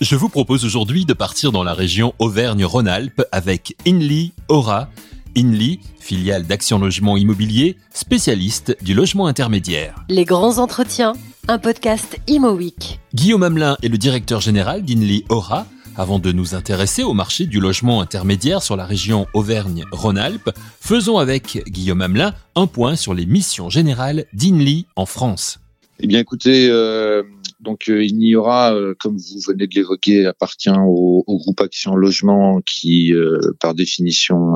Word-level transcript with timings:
Je 0.00 0.16
vous 0.16 0.30
propose 0.30 0.64
aujourd'hui 0.64 1.04
de 1.04 1.12
partir 1.12 1.52
dans 1.52 1.62
la 1.62 1.74
région 1.74 2.14
Auvergne-Rhône-Alpes 2.18 3.22
avec 3.32 3.76
Inly 3.86 4.32
Aura. 4.48 4.88
Inly, 5.36 5.78
filiale 6.00 6.46
d'Action 6.46 6.78
Logement 6.78 7.16
Immobilier, 7.16 7.76
spécialiste 7.92 8.76
du 8.82 8.94
logement 8.94 9.26
intermédiaire. 9.26 9.94
Les 10.08 10.24
grands 10.24 10.58
entretiens, 10.58 11.12
un 11.48 11.58
podcast 11.58 12.18
Imo 12.26 12.52
Week. 12.52 12.98
Guillaume 13.14 13.42
Hamelin 13.42 13.76
est 13.82 13.88
le 13.88 13.98
directeur 13.98 14.40
général 14.40 14.82
d'Inly 14.82 15.24
Aura. 15.28 15.66
Avant 15.96 16.18
de 16.18 16.32
nous 16.32 16.54
intéresser 16.54 17.02
au 17.02 17.12
marché 17.12 17.46
du 17.46 17.60
logement 17.60 18.00
intermédiaire 18.00 18.62
sur 18.62 18.76
la 18.76 18.86
région 18.86 19.26
Auvergne-Rhône-Alpes, 19.34 20.50
faisons 20.80 21.18
avec 21.18 21.62
Guillaume 21.68 22.00
Hamelin 22.00 22.32
un 22.56 22.66
point 22.66 22.96
sur 22.96 23.12
les 23.12 23.26
missions 23.26 23.68
générales 23.68 24.24
d'Inly 24.32 24.86
en 24.96 25.04
France. 25.04 25.59
Eh 26.02 26.06
bien, 26.06 26.18
écoutez, 26.18 26.68
euh, 26.70 27.22
donc 27.60 27.90
euh, 27.90 28.02
il 28.02 28.16
n'y 28.16 28.34
aura, 28.34 28.74
euh, 28.74 28.94
comme 28.98 29.18
vous 29.18 29.40
venez 29.46 29.66
de 29.66 29.74
l'évoquer, 29.74 30.24
appartient 30.24 30.70
au, 30.70 31.22
groupe 31.26 31.60
Action 31.60 31.94
Logement 31.94 32.62
qui, 32.62 33.12
euh, 33.12 33.38
par 33.60 33.74
définition, 33.74 34.54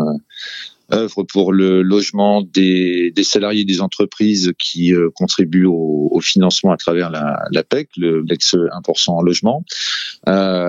œuvre 0.93 1.23
pour 1.25 1.53
le 1.53 1.83
logement 1.83 2.43
des, 2.43 3.11
des, 3.11 3.25
salariés 3.25 3.65
des 3.65 3.81
entreprises 3.81 4.53
qui 4.59 4.93
contribuent 5.15 5.67
au, 5.67 6.09
au, 6.11 6.21
financement 6.21 6.73
à 6.73 6.77
travers 6.77 7.11
la, 7.11 7.45
la 7.51 7.63
PEC, 7.63 7.91
l'ex 7.97 8.55
1% 8.55 9.11
en 9.11 9.23
logement. 9.23 9.65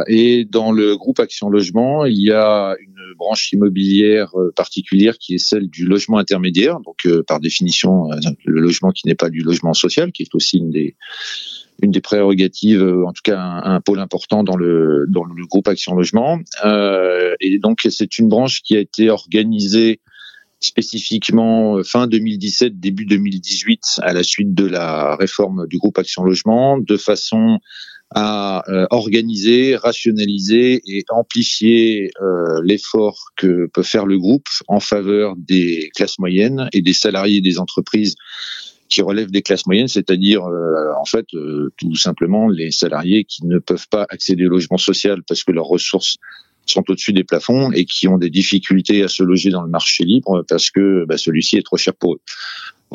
et 0.07 0.45
dans 0.45 0.71
le 0.71 0.95
groupe 0.95 1.19
Action 1.19 1.49
Logement, 1.49 2.05
il 2.05 2.21
y 2.21 2.31
a 2.31 2.75
une 2.79 3.13
branche 3.17 3.51
immobilière 3.51 4.31
particulière 4.55 5.17
qui 5.17 5.35
est 5.35 5.39
celle 5.39 5.67
du 5.69 5.85
logement 5.85 6.17
intermédiaire, 6.17 6.79
donc 6.79 7.07
par 7.27 7.39
définition 7.39 8.09
le 8.45 8.61
logement 8.61 8.91
qui 8.91 9.07
n'est 9.07 9.15
pas 9.15 9.29
du 9.29 9.41
logement 9.41 9.73
social, 9.73 10.11
qui 10.11 10.23
est 10.23 10.35
aussi 10.35 10.57
une 10.57 10.71
des 10.71 10.95
une 11.81 11.91
des 11.91 12.01
prérogatives, 12.01 12.81
euh, 12.81 13.05
en 13.05 13.11
tout 13.11 13.21
cas 13.23 13.37
un, 13.37 13.75
un, 13.75 13.81
pôle 13.81 13.99
important 13.99 14.43
dans 14.43 14.55
le 14.55 15.05
dans 15.09 15.23
le 15.23 15.45
groupe 15.45 15.67
Action 15.67 15.93
Logement. 15.95 16.39
Euh, 16.63 17.35
et 17.39 17.59
donc 17.59 17.81
c'est 17.89 18.17
une 18.17 18.29
branche 18.29 18.61
qui 18.61 18.75
a 18.75 18.79
été 18.79 19.09
organisée 19.09 19.99
spécifiquement 20.59 21.77
euh, 21.77 21.83
fin 21.83 22.07
2017, 22.07 22.79
début 22.79 23.05
2018, 23.05 23.99
à 24.01 24.13
la 24.13 24.23
suite 24.23 24.53
de 24.53 24.65
la 24.65 25.15
réforme 25.15 25.67
du 25.67 25.77
groupe 25.77 25.97
Action 25.97 26.23
Logement, 26.23 26.77
de 26.77 26.97
façon 26.97 27.59
à 28.13 28.63
euh, 28.69 28.85
organiser, 28.91 29.75
rationaliser 29.75 30.81
et 30.85 31.03
amplifier 31.09 32.11
euh, 32.21 32.61
l'effort 32.63 33.31
que 33.35 33.67
peut 33.73 33.83
faire 33.83 34.05
le 34.05 34.17
groupe 34.19 34.47
en 34.67 34.79
faveur 34.79 35.35
des 35.37 35.89
classes 35.95 36.19
moyennes 36.19 36.69
et 36.71 36.81
des 36.81 36.93
salariés 36.93 37.41
des 37.41 37.59
entreprises 37.59 38.15
qui 38.89 39.01
relèvent 39.01 39.31
des 39.31 39.41
classes 39.41 39.65
moyennes, 39.65 39.87
c'est-à-dire 39.87 40.45
euh, 40.45 40.93
en 40.99 41.05
fait 41.05 41.25
euh, 41.33 41.71
tout 41.77 41.95
simplement 41.95 42.47
les 42.47 42.71
salariés 42.71 43.25
qui 43.25 43.45
ne 43.45 43.59
peuvent 43.59 43.87
pas 43.89 44.05
accéder 44.09 44.45
au 44.45 44.49
logement 44.49 44.77
social 44.77 45.23
parce 45.27 45.43
que 45.43 45.51
leurs 45.51 45.65
ressources 45.65 46.17
sont 46.65 46.83
au-dessus 46.89 47.13
des 47.13 47.23
plafonds 47.23 47.71
et 47.71 47.85
qui 47.85 48.07
ont 48.07 48.17
des 48.17 48.29
difficultés 48.29 49.03
à 49.03 49.07
se 49.07 49.23
loger 49.23 49.49
dans 49.49 49.61
le 49.61 49.69
marché 49.69 50.03
libre 50.03 50.43
parce 50.47 50.71
que 50.71 51.05
bah, 51.05 51.17
celui-ci 51.17 51.57
est 51.57 51.63
trop 51.63 51.77
cher 51.77 51.93
pour 51.93 52.15
eux. 52.15 52.21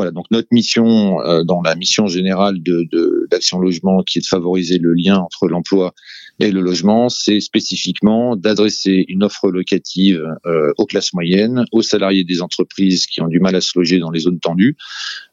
Voilà, 0.01 0.13
donc 0.13 0.25
notre 0.31 0.49
mission, 0.51 1.21
euh, 1.21 1.45
dans 1.45 1.61
la 1.61 1.75
mission 1.75 2.07
générale 2.07 2.63
de 2.63 2.89
d'Action 3.31 3.59
Logement, 3.59 4.03
qui 4.03 4.17
est 4.17 4.23
de 4.23 4.27
favoriser 4.27 4.79
le 4.79 4.95
lien 4.95 5.19
entre 5.19 5.47
l'emploi 5.47 5.93
et 6.39 6.51
le 6.51 6.63
logement, 6.63 7.11
c'est 7.11 7.39
spécifiquement 7.41 8.35
d'adresser 8.35 9.05
une 9.09 9.23
offre 9.23 9.51
locative 9.51 10.25
euh, 10.47 10.73
aux 10.79 10.87
classes 10.87 11.13
moyennes, 11.13 11.67
aux 11.71 11.83
salariés 11.83 12.25
des 12.25 12.41
entreprises 12.41 13.05
qui 13.05 13.21
ont 13.21 13.29
du 13.29 13.41
mal 13.41 13.55
à 13.55 13.61
se 13.61 13.79
loger 13.79 13.99
dans 13.99 14.11
les 14.11 14.21
zones 14.21 14.41
tendues, 14.41 14.75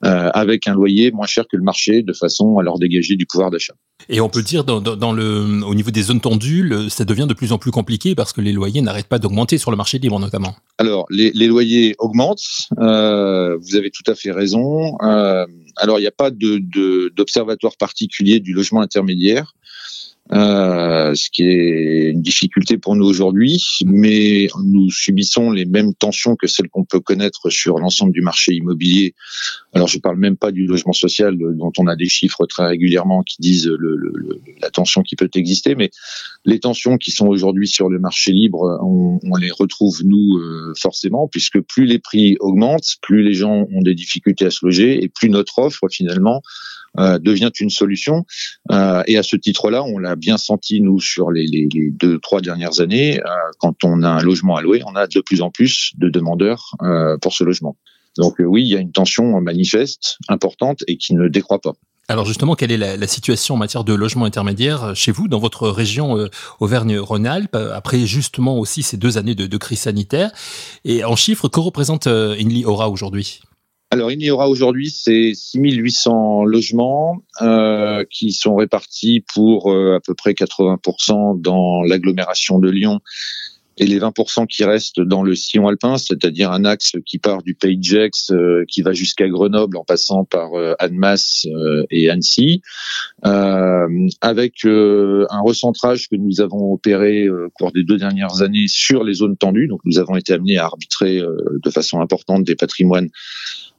euh, 0.04 0.32
avec 0.34 0.68
un 0.68 0.74
loyer 0.74 1.12
moins 1.12 1.28
cher 1.28 1.46
que 1.50 1.56
le 1.56 1.64
marché, 1.64 2.02
de 2.02 2.12
façon 2.12 2.58
à 2.58 2.64
leur 2.64 2.78
dégager 2.78 3.16
du 3.16 3.26
pouvoir 3.26 3.52
d'achat. 3.52 3.74
Et 4.10 4.22
on 4.22 4.30
peut 4.30 4.42
dire, 4.42 4.64
dans, 4.64 5.12
le, 5.12 5.64
au 5.66 5.76
niveau 5.76 5.92
des 5.92 6.02
zones 6.02 6.22
tendues, 6.22 6.72
ça 6.90 7.04
devient 7.04 7.26
de 7.28 7.34
plus 7.34 7.52
en 7.52 7.58
plus 7.58 7.72
compliqué 7.72 8.16
parce 8.16 8.32
que 8.32 8.42
les 8.42 8.54
loyers 8.54 8.82
n'arrêtent 8.82 9.08
pas 9.08 9.20
d'augmenter 9.20 9.58
sur 9.58 9.72
le 9.72 9.78
marché 9.78 10.00
libre 10.00 10.20
notamment. 10.20 10.56
Alors, 10.78 11.06
les, 11.10 11.32
les 11.32 11.48
loyers 11.48 11.96
augmentent, 12.00 12.70
euh, 12.80 13.58
vous 13.58 13.76
avez 13.76 13.92
tout 13.92 14.10
à 14.10 14.16
fait 14.16 14.32
raison. 14.32 14.98
Euh, 15.02 15.46
alors, 15.76 16.00
il 16.00 16.04
n'y 16.04 16.08
a 16.08 16.12
pas 16.12 16.32
d'observatoire 16.32 17.74
de, 17.74 17.78
particulier 17.78 18.40
du 18.40 18.54
logement 18.54 18.82
intermédiaire. 18.82 19.54
Euh, 20.34 21.16
ce 21.16 21.30
qui 21.30 21.44
est 21.44 22.12
une 22.12 22.22
difficulté 22.22 22.78
pour 22.78 22.96
nous 22.96 23.06
aujourd'hui, 23.06 23.64
mais 23.86 24.48
nous 24.64 24.92
subissons 24.92 25.52
les 25.52 25.66
mêmes 25.66 25.94
tensions 25.94 26.36
que 26.36 26.48
celles 26.48 26.70
qu'on 26.70 26.84
peut 26.84 27.00
connaître 27.00 27.50
sur 27.50 27.80
l'ensemble 27.80 28.12
du 28.12 28.22
marché 28.22 28.54
immobilier. 28.54 29.16
Alors 29.74 29.88
je 29.88 30.00
parle 30.00 30.18
même 30.18 30.36
pas 30.36 30.52
du 30.52 30.66
logement 30.66 30.92
social 30.92 31.38
dont 31.38 31.72
on 31.78 31.88
a 31.88 31.96
des 31.96 32.10
chiffres 32.10 32.46
très 32.46 32.68
régulièrement 32.68 33.24
qui 33.24 33.38
disent 33.40 33.68
le, 33.68 33.96
le, 33.96 34.12
la 34.62 34.70
tension 34.70 35.02
qui 35.02 35.16
peut 35.16 35.30
exister, 35.36 35.76
mais 35.76 35.92
les 36.44 36.60
tensions 36.60 36.98
qui 36.98 37.12
sont 37.12 37.28
aujourd'hui 37.28 37.68
sur 37.68 37.88
le 37.88 38.00
marché 38.00 38.34
libre, 38.34 38.80
on, 38.84 39.20
on 39.24 39.36
les 39.38 39.52
retrouve 39.52 40.02
nous 40.04 40.38
euh, 40.38 40.74
forcément, 40.78 41.30
puisque 41.30 41.62
plus 41.62 41.86
les 41.86 42.00
prix 42.00 42.36
augmentent, 42.42 42.96
plus 43.02 43.24
les 43.24 43.34
gens 43.34 43.66
ont 43.72 43.82
des 43.82 43.96
difficultés 43.96 44.46
à 44.46 44.52
se 44.52 44.66
loger 44.66 45.04
et 45.04 45.08
plus 45.08 45.30
notre 45.30 45.60
offre 45.60 45.88
finalement 45.90 46.42
euh, 47.00 47.20
devient 47.20 47.52
une 47.60 47.70
solution. 47.70 48.26
Euh, 48.72 49.04
et 49.08 49.18
à 49.18 49.24
ce 49.24 49.36
titre-là, 49.36 49.84
on 49.84 49.98
l'a 49.98 50.16
bien 50.16 50.38
senti 50.38 50.82
nous 50.82 51.00
sur 51.00 51.32
les, 51.32 51.68
deux 51.92 52.20
trois 52.20 52.42
dernières 52.42 52.80
années. 52.80 53.20
Euh, 53.20 53.30
quand 53.60 53.84
on 53.84 54.04
a 54.04 54.10
un 54.10 54.22
logement 54.22 54.56
à 54.56 54.62
louer, 54.62 54.82
on 54.86 54.96
a 54.96 55.08
de 55.08 55.22
plus 55.22 55.42
en 55.42 55.52
plus 55.52 55.92
de 55.98 56.10
demandeurs 56.10 56.76
pour 57.22 57.34
ce 57.34 57.44
logement. 57.44 57.76
Donc 58.18 58.36
oui, 58.40 58.64
il 58.64 58.70
y 58.70 58.76
a 58.76 58.80
une 58.80 58.92
tension 58.92 59.40
manifeste, 59.42 60.18
importante 60.28 60.84
et 60.88 60.98
qui 60.98 61.14
ne 61.14 61.28
décroît 61.28 61.60
pas. 61.60 61.74
Alors 62.10 62.26
justement, 62.26 62.56
quelle 62.56 62.72
est 62.72 62.78
la, 62.78 63.08
situation 63.08 63.56
en 63.56 63.58
matière 63.58 63.84
de 63.84 63.94
logement 63.94 64.26
intermédiaire 64.26 64.96
chez 64.96 65.12
vous, 65.12 65.28
dans 65.28 65.40
votre 65.40 65.68
région 65.70 66.28
Auvergne-Rhône-Alpes, 66.60 67.56
après 67.56 68.06
justement 68.06 68.58
aussi 68.58 68.82
ces 68.82 68.98
deux 68.98 69.18
années 69.18 69.36
de, 69.36 69.46
de, 69.46 69.58
crise 69.58 69.82
sanitaire? 69.82 70.32
Et 70.86 71.04
en 71.04 71.16
chiffres, 71.16 71.48
que 71.50 71.60
représente 71.60 72.08
euh, 72.08 72.36
Inly 72.40 72.66
Aura 72.66 72.90
aujourd'hui? 72.90 73.42
Alors, 73.90 74.12
il 74.12 74.22
y 74.22 74.30
aura 74.30 74.50
aujourd'hui 74.50 74.90
ces 74.90 75.34
6800 75.34 76.44
logements 76.44 77.24
euh, 77.42 78.04
qui 78.10 78.34
sont 78.34 78.56
répartis 78.58 79.24
pour 79.34 79.72
euh, 79.72 79.96
à 79.96 80.02
peu 80.02 80.14
près 80.14 80.34
80% 80.34 81.40
dans 81.40 81.84
l'agglomération 81.84 82.60
de 82.60 82.70
Lyon 82.70 83.00
et 83.78 83.86
les 83.86 84.00
20% 84.00 84.48
qui 84.48 84.64
restent 84.64 85.00
dans 85.00 85.24
le 85.24 85.36
sillon 85.36 85.68
alpin, 85.68 85.98
c'est-à-dire 85.98 86.52
un 86.52 86.66
axe 86.66 86.94
qui 87.06 87.20
part 87.20 87.44
du 87.44 87.54
Pays 87.54 87.78
de 87.78 87.84
Gex, 87.84 88.32
euh, 88.32 88.64
qui 88.68 88.82
va 88.82 88.94
jusqu'à 88.94 89.28
Grenoble 89.28 89.78
en 89.78 89.84
passant 89.84 90.26
par 90.26 90.54
euh, 90.56 90.74
Annemasse 90.80 91.46
euh, 91.48 91.86
et 91.92 92.10
Annecy, 92.10 92.62
avec 93.24 94.66
un 94.66 95.42
recentrage 95.42 96.08
que 96.10 96.16
nous 96.16 96.42
avons 96.42 96.74
opéré 96.74 97.30
au 97.30 97.50
cours 97.50 97.72
des 97.72 97.84
deux 97.84 97.98
dernières 97.98 98.42
années 98.42 98.68
sur 98.68 99.04
les 99.04 99.14
zones 99.16 99.38
tendues. 99.38 99.68
Donc 99.68 99.82
nous 99.86 100.00
avons 100.00 100.16
été 100.16 100.34
amenés 100.34 100.58
à 100.58 100.66
arbitrer 100.66 101.20
de 101.20 101.70
façon 101.70 102.00
importante 102.00 102.44
des 102.44 102.56
patrimoines 102.56 103.10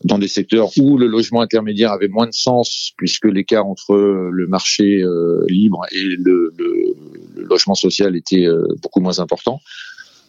dans 0.05 0.19
des 0.19 0.29
secteurs 0.29 0.71
où 0.79 0.97
le 0.97 1.07
logement 1.07 1.41
intermédiaire 1.41 1.93
avait 1.93 2.09
moins 2.09 2.27
de 2.27 2.35
sens, 2.35 2.93
puisque 2.97 3.25
l'écart 3.25 3.67
entre 3.67 3.95
le 3.95 4.47
marché 4.47 5.03
euh, 5.03 5.45
libre 5.49 5.83
et 5.91 6.03
le, 6.03 6.53
le, 6.57 6.95
le, 7.35 7.43
logement 7.45 7.75
social 7.75 8.15
était 8.17 8.47
euh, 8.47 8.67
beaucoup 8.83 9.01
moins 9.01 9.19
important, 9.19 9.61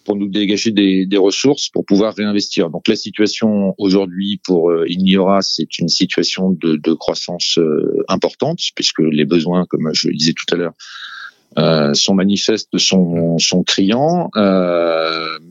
pour 0.09 0.17
nous 0.17 0.27
dégager 0.27 0.71
des, 0.71 1.17
ressources 1.17 1.69
pour 1.69 1.85
pouvoir 1.85 2.15
réinvestir. 2.15 2.71
Donc 2.71 2.87
la 2.87 2.95
situation 2.95 3.75
aujourd'hui 3.77 4.41
pour 4.43 4.71
euh, 4.71 4.89
Ignora, 4.89 5.43
c'est 5.43 5.77
une 5.77 5.87
situation 5.87 6.49
de, 6.49 6.93
croissance 6.93 7.59
euh, 7.59 8.03
importante, 8.07 8.57
puisque 8.73 9.01
les 9.01 9.25
besoins, 9.25 9.67
comme 9.69 9.91
je 9.93 10.07
le 10.07 10.15
disais 10.15 10.33
tout 10.33 10.51
à 10.51 10.57
l'heure, 10.57 10.73
euh, 11.59 11.93
sont 11.93 12.15
manifestes, 12.15 12.75
sont, 12.79 13.37
criants, 13.67 14.31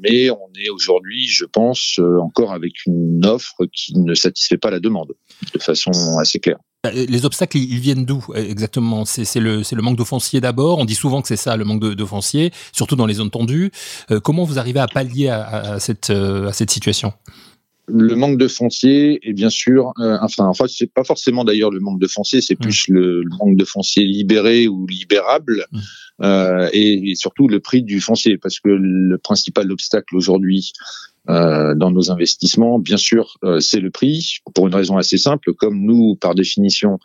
mais 0.02 0.28
on 0.30 0.50
est 0.60 0.70
aujourd'hui, 0.70 1.28
je 1.28 1.44
pense, 1.44 2.00
encore 2.20 2.52
avec 2.52 2.84
une 2.84 3.24
offre 3.24 3.64
qui 3.72 3.96
ne 3.96 4.14
satisfait 4.14 4.58
pas 4.58 4.72
la 4.72 4.80
demande 4.80 5.12
de 5.54 5.58
façon 5.60 5.92
assez 6.18 6.40
claire. 6.40 6.58
Bah, 6.84 6.92
les 6.92 7.24
obstacles, 7.24 7.58
ils 7.58 7.80
viennent 7.80 8.04
d'où 8.04 8.24
exactement? 8.34 9.04
C'est 9.04 9.40
le, 9.40 9.62
le 9.70 9.82
manque 9.82 9.98
de 9.98 10.04
foncier 10.04 10.40
d'abord. 10.40 10.78
On 10.78 10.84
dit 10.84 10.94
souvent 10.94 11.22
que 11.22 11.28
c'est 11.28 11.36
ça, 11.36 11.56
le 11.56 11.64
manque 11.64 11.82
foncier, 12.04 12.52
surtout 12.72 12.94
dans 12.94 13.06
les 13.06 13.14
zones 13.14 13.30
tendues. 13.30 13.72
Euh, 14.10 14.20
comment 14.20 14.44
vous 14.44 14.58
arrivez 14.58 14.80
à 14.80 14.86
pallier 14.86 15.28
à, 15.28 15.44
à, 15.46 15.80
cette, 15.80 16.10
à 16.10 16.52
cette 16.52 16.70
situation? 16.70 17.12
Le 17.88 18.14
manque 18.14 18.36
de 18.36 18.48
foncier 18.48 19.18
et 19.22 19.32
bien 19.32 19.48
sûr, 19.48 19.92
euh, 19.98 20.18
enfin, 20.20 20.44
en 20.44 20.52
fait, 20.52 20.68
c'est 20.68 20.92
pas 20.92 21.04
forcément 21.04 21.42
d'ailleurs 21.44 21.70
le 21.70 21.80
manque 21.80 21.98
de 21.98 22.06
foncier, 22.06 22.42
c'est 22.42 22.54
plus 22.54 22.88
mmh. 22.88 22.92
le, 22.92 23.22
le, 23.22 23.36
manque 23.38 23.56
de 23.56 23.64
foncier 23.64 24.04
libéré 24.04 24.68
ou 24.68 24.86
libérable, 24.86 25.64
mmh. 25.72 25.78
euh, 26.22 26.68
et, 26.74 27.10
et, 27.10 27.14
surtout 27.14 27.48
le 27.48 27.60
prix 27.60 27.82
du 27.82 28.00
foncier, 28.00 28.36
parce 28.36 28.60
que 28.60 28.68
le 28.68 29.16
principal 29.16 29.72
obstacle 29.72 30.14
aujourd'hui 30.16 30.72
euh, 31.28 31.74
dans 31.74 31.90
nos 31.90 32.10
investissements, 32.10 32.78
bien 32.78 32.96
sûr, 32.96 33.36
euh, 33.44 33.60
c'est 33.60 33.80
le 33.80 33.90
prix, 33.90 34.38
pour 34.54 34.66
une 34.66 34.74
raison 34.74 34.96
assez 34.96 35.18
simple, 35.18 35.52
comme 35.54 35.80
nous, 35.80 36.16
par 36.16 36.34
définition, 36.34 36.98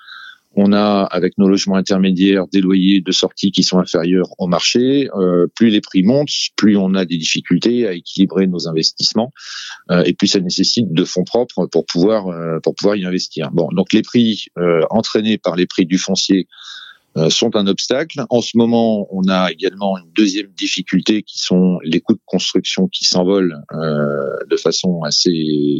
on 0.55 0.71
a 0.71 1.03
avec 1.03 1.37
nos 1.37 1.47
logements 1.47 1.75
intermédiaires 1.75 2.45
des 2.47 2.61
loyers 2.61 3.01
de 3.01 3.11
sortie 3.11 3.51
qui 3.51 3.63
sont 3.63 3.79
inférieurs 3.79 4.29
au 4.37 4.47
marché. 4.47 5.09
Euh, 5.15 5.47
plus 5.55 5.69
les 5.69 5.81
prix 5.81 6.03
montent, 6.03 6.29
plus 6.55 6.77
on 6.77 6.93
a 6.93 7.05
des 7.05 7.17
difficultés 7.17 7.87
à 7.87 7.93
équilibrer 7.93 8.45
nos 8.47 8.67
investissements 8.67 9.31
euh, 9.89 10.03
et 10.03 10.13
plus 10.13 10.27
ça 10.27 10.39
nécessite 10.39 10.93
de 10.93 11.03
fonds 11.05 11.23
propres 11.23 11.65
pour 11.65 11.85
pouvoir 11.85 12.27
euh, 12.27 12.59
pour 12.61 12.75
pouvoir 12.75 12.95
y 12.95 13.05
investir. 13.05 13.49
Bon, 13.51 13.69
donc 13.71 13.93
les 13.93 14.03
prix 14.03 14.45
entraînés 14.91 15.37
par 15.37 15.55
les 15.55 15.65
prix 15.65 15.85
du 15.85 15.97
foncier 15.97 16.41
euh, 16.41 16.92
sont 17.29 17.55
un 17.55 17.67
obstacle. 17.67 18.25
En 18.29 18.41
ce 18.41 18.57
moment, 18.57 19.07
on 19.11 19.27
a 19.29 19.51
également 19.51 19.97
une 19.97 20.11
deuxième 20.13 20.47
difficulté 20.47 21.23
qui 21.23 21.39
sont 21.39 21.77
les 21.83 22.01
coûts 22.01 22.13
de 22.13 22.21
construction 22.25 22.87
qui 22.87 23.05
s'envolent 23.05 23.61
euh, 23.73 24.37
de 24.49 24.57
façon 24.57 25.03
assez, 25.03 25.79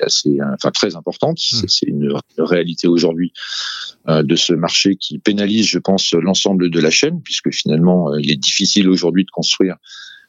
assez, 0.00 0.38
enfin 0.54 0.70
très 0.70 0.96
importante. 0.96 1.38
Hmm. 1.52 1.66
C'est 1.68 1.86
une, 1.86 2.12
réalité 2.38 2.88
aujourd'hui 2.88 3.32
euh, 4.08 4.22
de 4.22 4.34
ce 4.34 4.52
marché 4.52 4.96
qui 4.96 5.18
pénalise, 5.18 5.66
je 5.66 5.78
pense, 5.78 6.12
l'ensemble 6.14 6.70
de 6.70 6.80
la 6.80 6.90
chaîne, 6.90 7.22
puisque 7.22 7.52
finalement, 7.52 8.14
il 8.16 8.30
est 8.30 8.36
difficile 8.36 8.88
aujourd'hui 8.88 9.24
de 9.24 9.30
construire 9.30 9.76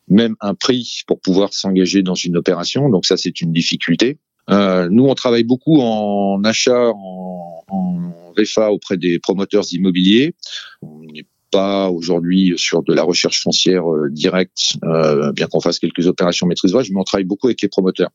même 0.08 0.36
un 0.42 0.54
prix 0.54 1.02
pour 1.08 1.20
pouvoir 1.20 1.54
s'engager 1.54 2.04
dans 2.04 2.16
une 2.16 2.38
opération. 2.38 2.90
Donc 2.90 3.06
ça, 3.06 3.18
c'est 3.18 3.42
une 3.42 3.52
difficulté. 3.52 4.20
Euh, 4.50 4.90
nous, 4.90 5.06
on 5.06 5.16
travaille 5.16 5.44
beaucoup 5.44 5.80
en 5.80 6.44
achat, 6.44 6.90
en, 6.90 7.64
en 7.68 8.12
VFA 8.38 8.72
auprès 8.72 8.98
des 8.98 9.20
promoteurs 9.20 9.66
immobiliers. 9.72 10.36
On 10.82 11.02
n'est 11.14 11.26
pas 11.54 11.92
aujourd'hui 11.92 12.54
sur 12.58 12.82
de 12.82 12.94
la 12.94 13.04
recherche 13.04 13.44
foncière 13.44 13.88
euh, 13.88 14.10
directe, 14.10 14.78
euh, 14.84 15.32
bien 15.34 15.46
qu'on 15.46 15.60
fasse 15.60 15.78
quelques 15.78 16.08
opérations 16.08 16.48
maîtrise 16.48 16.74
mais 16.74 17.00
on 17.00 17.04
travaille 17.04 17.26
beaucoup 17.26 17.46
avec 17.46 17.62
les 17.62 17.68
promoteurs. 17.68 18.10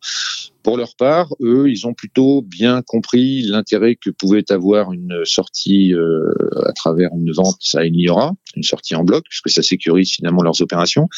Pour 0.64 0.76
leur 0.76 0.96
part, 0.96 1.32
eux, 1.40 1.70
ils 1.70 1.86
ont 1.86 1.94
plutôt 1.94 2.42
bien 2.42 2.82
compris 2.82 3.42
l'intérêt 3.42 3.94
que 3.94 4.10
pouvait 4.10 4.50
avoir 4.50 4.92
une 4.92 5.24
sortie 5.24 5.94
euh, 5.94 6.34
à 6.66 6.72
travers 6.72 7.10
une 7.14 7.30
vente 7.30 7.62
à 7.74 7.84
INIORA, 7.84 8.32
une 8.56 8.64
sortie 8.64 8.96
en 8.96 9.04
bloc, 9.04 9.24
puisque 9.30 9.50
ça 9.50 9.62
sécurise 9.62 10.10
finalement 10.10 10.42
leurs 10.42 10.60
opérations 10.60 11.08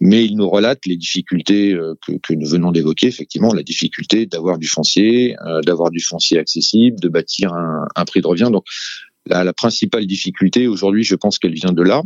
mais 0.00 0.24
il 0.24 0.36
nous 0.36 0.48
relate 0.48 0.86
les 0.86 0.96
difficultés 0.96 1.74
euh, 1.74 1.94
que, 2.06 2.12
que 2.12 2.34
nous 2.34 2.48
venons 2.48 2.72
d'évoquer, 2.72 3.06
effectivement, 3.06 3.52
la 3.52 3.62
difficulté 3.62 4.26
d'avoir 4.26 4.58
du 4.58 4.66
foncier, 4.66 5.36
euh, 5.46 5.60
d'avoir 5.60 5.90
du 5.90 6.00
foncier 6.00 6.38
accessible, 6.38 6.98
de 6.98 7.08
bâtir 7.08 7.52
un, 7.52 7.86
un 7.94 8.04
prix 8.06 8.22
de 8.22 8.26
revient. 8.26 8.48
Donc, 8.50 8.64
la, 9.26 9.44
la 9.44 9.52
principale 9.52 10.06
difficulté 10.06 10.66
aujourd'hui, 10.66 11.04
je 11.04 11.14
pense 11.14 11.38
qu'elle 11.38 11.52
vient 11.52 11.72
de 11.72 11.82
là. 11.82 12.02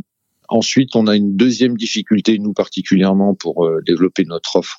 Ensuite, 0.49 0.94
on 0.94 1.06
a 1.06 1.17
une 1.17 1.37
deuxième 1.37 1.75
difficulté, 1.76 2.38
nous 2.38 2.52
particulièrement, 2.52 3.35
pour 3.35 3.64
euh, 3.64 3.81
développer 3.87 4.25
notre 4.25 4.56
offre 4.56 4.79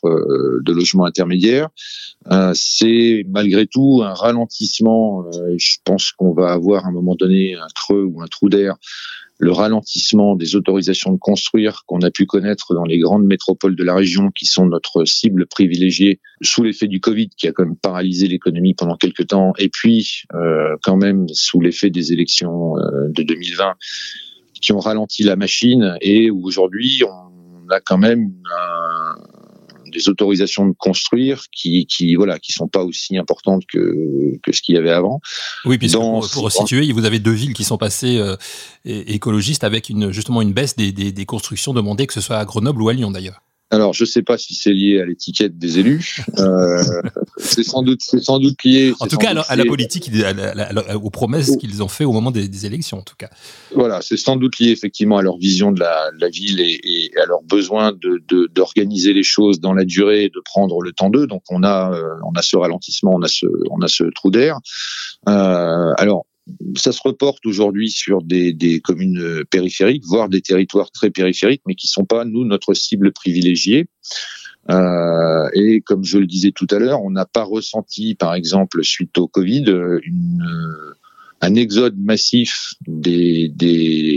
de 0.62 0.72
logement 0.74 1.06
intermédiaire. 1.06 1.70
c'est 2.54 3.26
malgré 3.30 3.66
tout 3.66 4.02
un 4.04 4.14
ralentissement. 4.14 5.26
je 5.58 5.78
pense 5.84 6.12
qu'on 6.12 6.34
va 6.34 6.52
avoir 6.52 6.86
à 6.86 6.90
un 6.90 6.92
moment 6.92 7.16
donné 7.16 7.56
un 7.56 7.68
creux 7.74 8.04
ou 8.04 8.22
un 8.22 8.28
trou 8.28 8.50
d'air 8.50 8.76
le 9.38 9.52
ralentissement 9.52 10.36
des 10.36 10.56
autorisations 10.56 11.12
de 11.12 11.18
construire 11.18 11.84
qu'on 11.86 12.00
a 12.02 12.12
pu 12.12 12.26
connaître 12.26 12.74
dans 12.74 12.86
les 12.86 13.00
grandes 13.00 13.26
métropoles 13.26 13.76
de 13.76 13.84
la 13.84 13.94
région 13.94 14.32
qui 14.32 14.46
sont 14.46 14.66
notre 14.66 15.06
cible 15.06 15.46
privilégiée 15.46 16.20
sous 16.42 16.64
l'effet 16.64 16.88
du 16.88 17.00
Covid 17.00 17.30
qui 17.30 17.48
a 17.48 17.52
quand 17.52 17.66
même 17.66 17.76
paralysé 17.76 18.28
l'économie 18.28 18.74
pendant 18.74 18.96
quelques 18.96 19.28
temps 19.28 19.54
et 19.58 19.70
puis 19.70 20.24
euh, 20.34 20.78
quand 20.84 20.98
même 20.98 21.28
sous 21.30 21.60
l'effet 21.60 21.90
des 21.90 22.14
élections 22.14 22.78
euh, 22.78 23.10
de 23.10 23.24
2020 23.24 23.74
qui 24.62 24.72
ont 24.72 24.80
ralenti 24.80 25.24
la 25.24 25.36
machine 25.36 25.98
et 26.02 26.32
aujourd'hui 26.32 27.04
on 27.04 27.70
a 27.70 27.82
quand 27.82 27.98
même 27.98 28.32
un, 28.58 29.16
des 29.96 30.10
autorisations 30.10 30.68
de 30.68 30.74
construire 30.78 31.46
qui, 31.52 31.86
qui 31.86 32.16
voilà, 32.16 32.40
qui 32.40 32.52
sont 32.52 32.68
pas 32.68 32.84
aussi 32.84 33.18
importantes 33.18 33.64
que, 33.72 33.94
que 34.44 34.52
ce 34.52 34.62
qu'il 34.62 34.76
y 34.76 34.78
avait 34.78 34.92
avant. 34.92 35.22
Oui, 35.66 35.78
puis 35.78 35.90
pour, 35.90 36.28
pour 36.30 36.52
situer, 36.52 36.92
vous 36.92 37.06
avez 37.06 37.20
deux 37.20 37.32
villes 37.32 37.54
qui 37.54 37.64
sont 37.64 37.78
passées 37.78 38.18
euh, 38.18 38.36
écologistes 38.86 39.64
avec 39.64 39.90
une, 39.90 40.12
justement 40.12 40.42
une 40.42 40.54
baisse 40.54 40.76
des, 40.76 40.92
des, 40.92 41.12
des 41.12 41.26
constructions 41.26 41.74
demandées, 41.74 42.08
que 42.08 42.14
ce 42.14 42.22
soit 42.22 42.38
à 42.38 42.46
Grenoble 42.46 42.82
ou 42.82 42.90
à 42.90 42.94
Lyon 42.94 43.12
d'ailleurs. 43.12 43.42
Alors, 43.72 43.94
je 43.94 44.04
ne 44.04 44.08
sais 44.08 44.22
pas 44.22 44.38
si 44.38 44.54
c'est 44.54 44.72
lié 44.72 45.02
à 45.02 45.06
l'étiquette 45.06 45.58
des 45.58 45.80
élus. 45.80 46.24
Euh, 46.38 46.84
c'est 47.38 47.64
sans 47.64 47.82
doute, 47.82 48.02
c'est 48.02 48.24
sans 48.24 48.40
doute 48.40 48.64
lié. 48.64 48.94
En 49.00 49.08
tout 49.08 49.18
cas, 49.18 49.30
à 49.30 49.56
la, 49.56 49.66
politique, 49.66 50.12
aux 51.02 51.10
promesses 51.10 51.58
qu'ils 51.58 51.82
ont 51.82 51.88
fait 51.88 52.06
au 52.06 52.12
moment 52.12 52.30
des, 52.30 52.66
élections, 52.66 53.00
en 53.00 53.02
tout 53.02 53.16
cas. 53.18 53.30
Voilà, 53.74 54.02
c'est 54.02 54.18
sans 54.18 54.36
doute 54.36 54.60
lié 54.60 54.70
effectivement 54.70 55.18
à 55.18 55.24
leur 55.24 55.38
vision 55.38 55.72
de 55.72 55.80
la, 55.80 56.30
ville 56.30 56.60
et, 56.60 56.80
et, 56.84 57.18
à 57.18 57.26
leur 57.26 57.42
besoin 57.42 57.92
de, 57.92 58.22
d'organiser 58.54 59.14
les 59.14 59.24
choses 59.24 59.60
dans 59.60 59.74
la 59.74 59.84
durée, 59.84 60.26
et 60.26 60.30
de 60.30 60.42
prendre 60.44 60.82
le 60.82 60.92
temps 60.92 61.10
d'eux. 61.10 61.26
Donc, 61.26 61.42
on 61.50 61.64
a, 61.64 61.92
euh, 61.92 62.04
on 62.24 62.34
a 62.34 62.42
ce 62.42 62.58
ralentissement, 62.58 63.14
on 63.16 63.22
a 63.24 63.28
ce, 63.28 63.48
on 63.72 63.82
a 63.82 63.88
ce 63.88 64.04
trou 64.04 64.30
d'air. 64.30 64.60
Euh, 65.28 65.85
ça 66.76 66.92
se 66.92 67.02
reporte 67.04 67.46
aujourd'hui 67.46 67.90
sur 67.90 68.22
des, 68.22 68.82
communes 68.84 69.20
euh, 69.20 69.44
périphériques, 69.50 70.04
voire 70.06 70.30
des 70.30 70.42
territoires 70.42 70.92
très 70.92 71.10
périphériques, 71.10 71.64
mais 71.68 71.76
qui 71.76 71.88
sont 71.88 72.06
pas 72.06 72.26
nous 72.26 72.46
notre 72.46 72.74
cible 72.74 73.12
privilégiée. 73.12 73.88
Euh, 74.70 75.48
et 75.54 75.82
comme 75.82 76.04
je 76.04 76.18
le 76.18 76.26
disais 76.26 76.52
tout 76.52 76.68
à 76.72 76.80
l'heure, 76.80 77.04
on 77.04 77.12
n'a 77.12 77.26
pas 77.26 77.44
ressenti, 77.44 78.16
par 78.16 78.34
exemple, 78.34 78.84
suite 78.84 79.18
au 79.18 79.28
Covid, 79.28 79.66
euh, 79.68 80.00
un 81.42 81.56
exode 81.56 81.98
massif 82.00 82.74
des, 82.88 83.52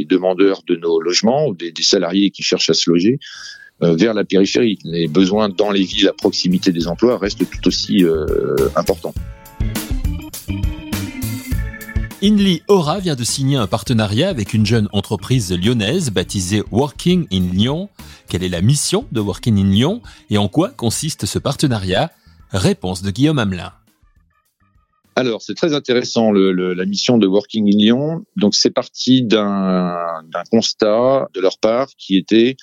demandeurs 0.08 0.62
de 0.66 0.76
nos 0.76 1.00
logements 1.00 1.48
ou 1.48 1.54
des, 1.54 1.72
salariés 1.80 2.30
qui 2.30 2.42
cherchent 2.42 2.70
à 2.70 2.75
se 2.75 2.88
loger 2.90 3.19
vers 3.80 4.12
la 4.12 4.25
périphérie. 4.25 4.78
Les 4.84 5.06
besoins 5.06 5.48
dans 5.48 5.70
les 5.70 5.82
villes 5.82 6.08
à 6.08 6.12
proximité 6.12 6.72
des 6.72 6.88
emplois 6.88 7.16
restent 7.16 7.48
tout 7.48 7.69
aussi 7.69 8.02
euh, 8.04 8.56
importants. 8.75 9.14
Inly 12.20 12.62
Aura 12.66 12.98
vient 12.98 13.14
de 13.14 13.22
signer 13.22 13.56
un 13.58 13.68
partenariat 13.68 14.28
avec 14.28 14.52
une 14.52 14.66
jeune 14.66 14.88
entreprise 14.92 15.52
lyonnaise 15.52 16.10
baptisée 16.10 16.64
Working 16.72 17.28
in 17.32 17.52
Lyon. 17.52 17.90
Quelle 18.28 18.42
est 18.42 18.48
la 18.48 18.60
mission 18.60 19.06
de 19.12 19.20
Working 19.20 19.56
in 19.56 19.70
Lyon 19.70 20.02
et 20.28 20.36
en 20.36 20.48
quoi 20.48 20.70
consiste 20.70 21.26
ce 21.26 21.38
partenariat? 21.38 22.10
Réponse 22.50 23.02
de 23.02 23.12
Guillaume 23.12 23.38
Hamelin. 23.38 23.72
Alors, 25.14 25.42
c'est 25.42 25.54
très 25.54 25.74
intéressant 25.74 26.32
la 26.32 26.84
mission 26.86 27.18
de 27.18 27.28
Working 27.28 27.68
in 27.72 27.78
Lyon. 27.78 28.24
Donc, 28.34 28.56
c'est 28.56 28.70
parti 28.70 29.22
d'un 29.22 29.94
constat 30.50 31.28
de 31.34 31.40
leur 31.40 31.58
part 31.60 31.86
qui 31.96 32.16
était 32.16 32.56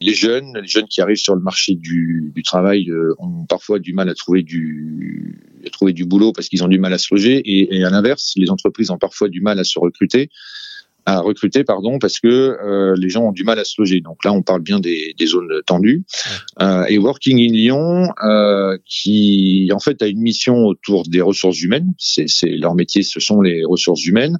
les 0.00 0.14
jeunes, 0.14 0.58
les 0.60 0.66
jeunes 0.66 0.88
qui 0.88 1.00
arrivent 1.00 1.16
sur 1.16 1.34
le 1.34 1.40
marché 1.40 1.74
du, 1.74 2.32
du 2.34 2.42
travail 2.42 2.90
euh, 2.90 3.14
ont 3.18 3.46
parfois 3.46 3.78
du 3.78 3.92
mal 3.92 4.08
à 4.08 4.14
trouver 4.14 4.42
du, 4.42 5.40
à 5.66 5.70
trouver 5.70 5.92
du 5.92 6.04
boulot 6.04 6.32
parce 6.32 6.48
qu'ils 6.48 6.64
ont 6.64 6.68
du 6.68 6.78
mal 6.78 6.92
à 6.92 6.98
se 6.98 7.14
loger. 7.14 7.36
Et, 7.36 7.76
et 7.76 7.84
à 7.84 7.90
l'inverse, 7.90 8.34
les 8.36 8.50
entreprises 8.50 8.90
ont 8.90 8.98
parfois 8.98 9.28
du 9.28 9.40
mal 9.40 9.58
à 9.58 9.64
se 9.64 9.78
recruter 9.78 10.30
à 11.06 11.20
recruter 11.20 11.64
pardon 11.64 11.98
parce 11.98 12.18
que 12.18 12.28
euh, 12.28 12.94
les 12.96 13.10
gens 13.10 13.24
ont 13.24 13.32
du 13.32 13.44
mal 13.44 13.58
à 13.58 13.64
se 13.64 13.74
loger. 13.76 14.00
Donc 14.00 14.24
là 14.24 14.32
on 14.32 14.40
parle 14.40 14.62
bien 14.62 14.80
des, 14.80 15.14
des 15.18 15.26
zones 15.26 15.50
tendues. 15.66 16.02
Euh, 16.62 16.86
et 16.88 16.96
Working 16.96 17.38
in 17.38 17.52
Lyon 17.52 18.08
qui 18.86 19.70
en 19.70 19.80
fait 19.80 20.00
a 20.00 20.06
une 20.06 20.22
mission 20.22 20.64
autour 20.64 21.06
des 21.06 21.20
ressources 21.20 21.60
humaines. 21.60 21.92
C'est 21.98 22.26
leur 22.46 22.74
métier 22.74 23.02
ce 23.02 23.20
sont 23.20 23.42
les 23.42 23.66
ressources 23.66 24.06
humaines. 24.06 24.38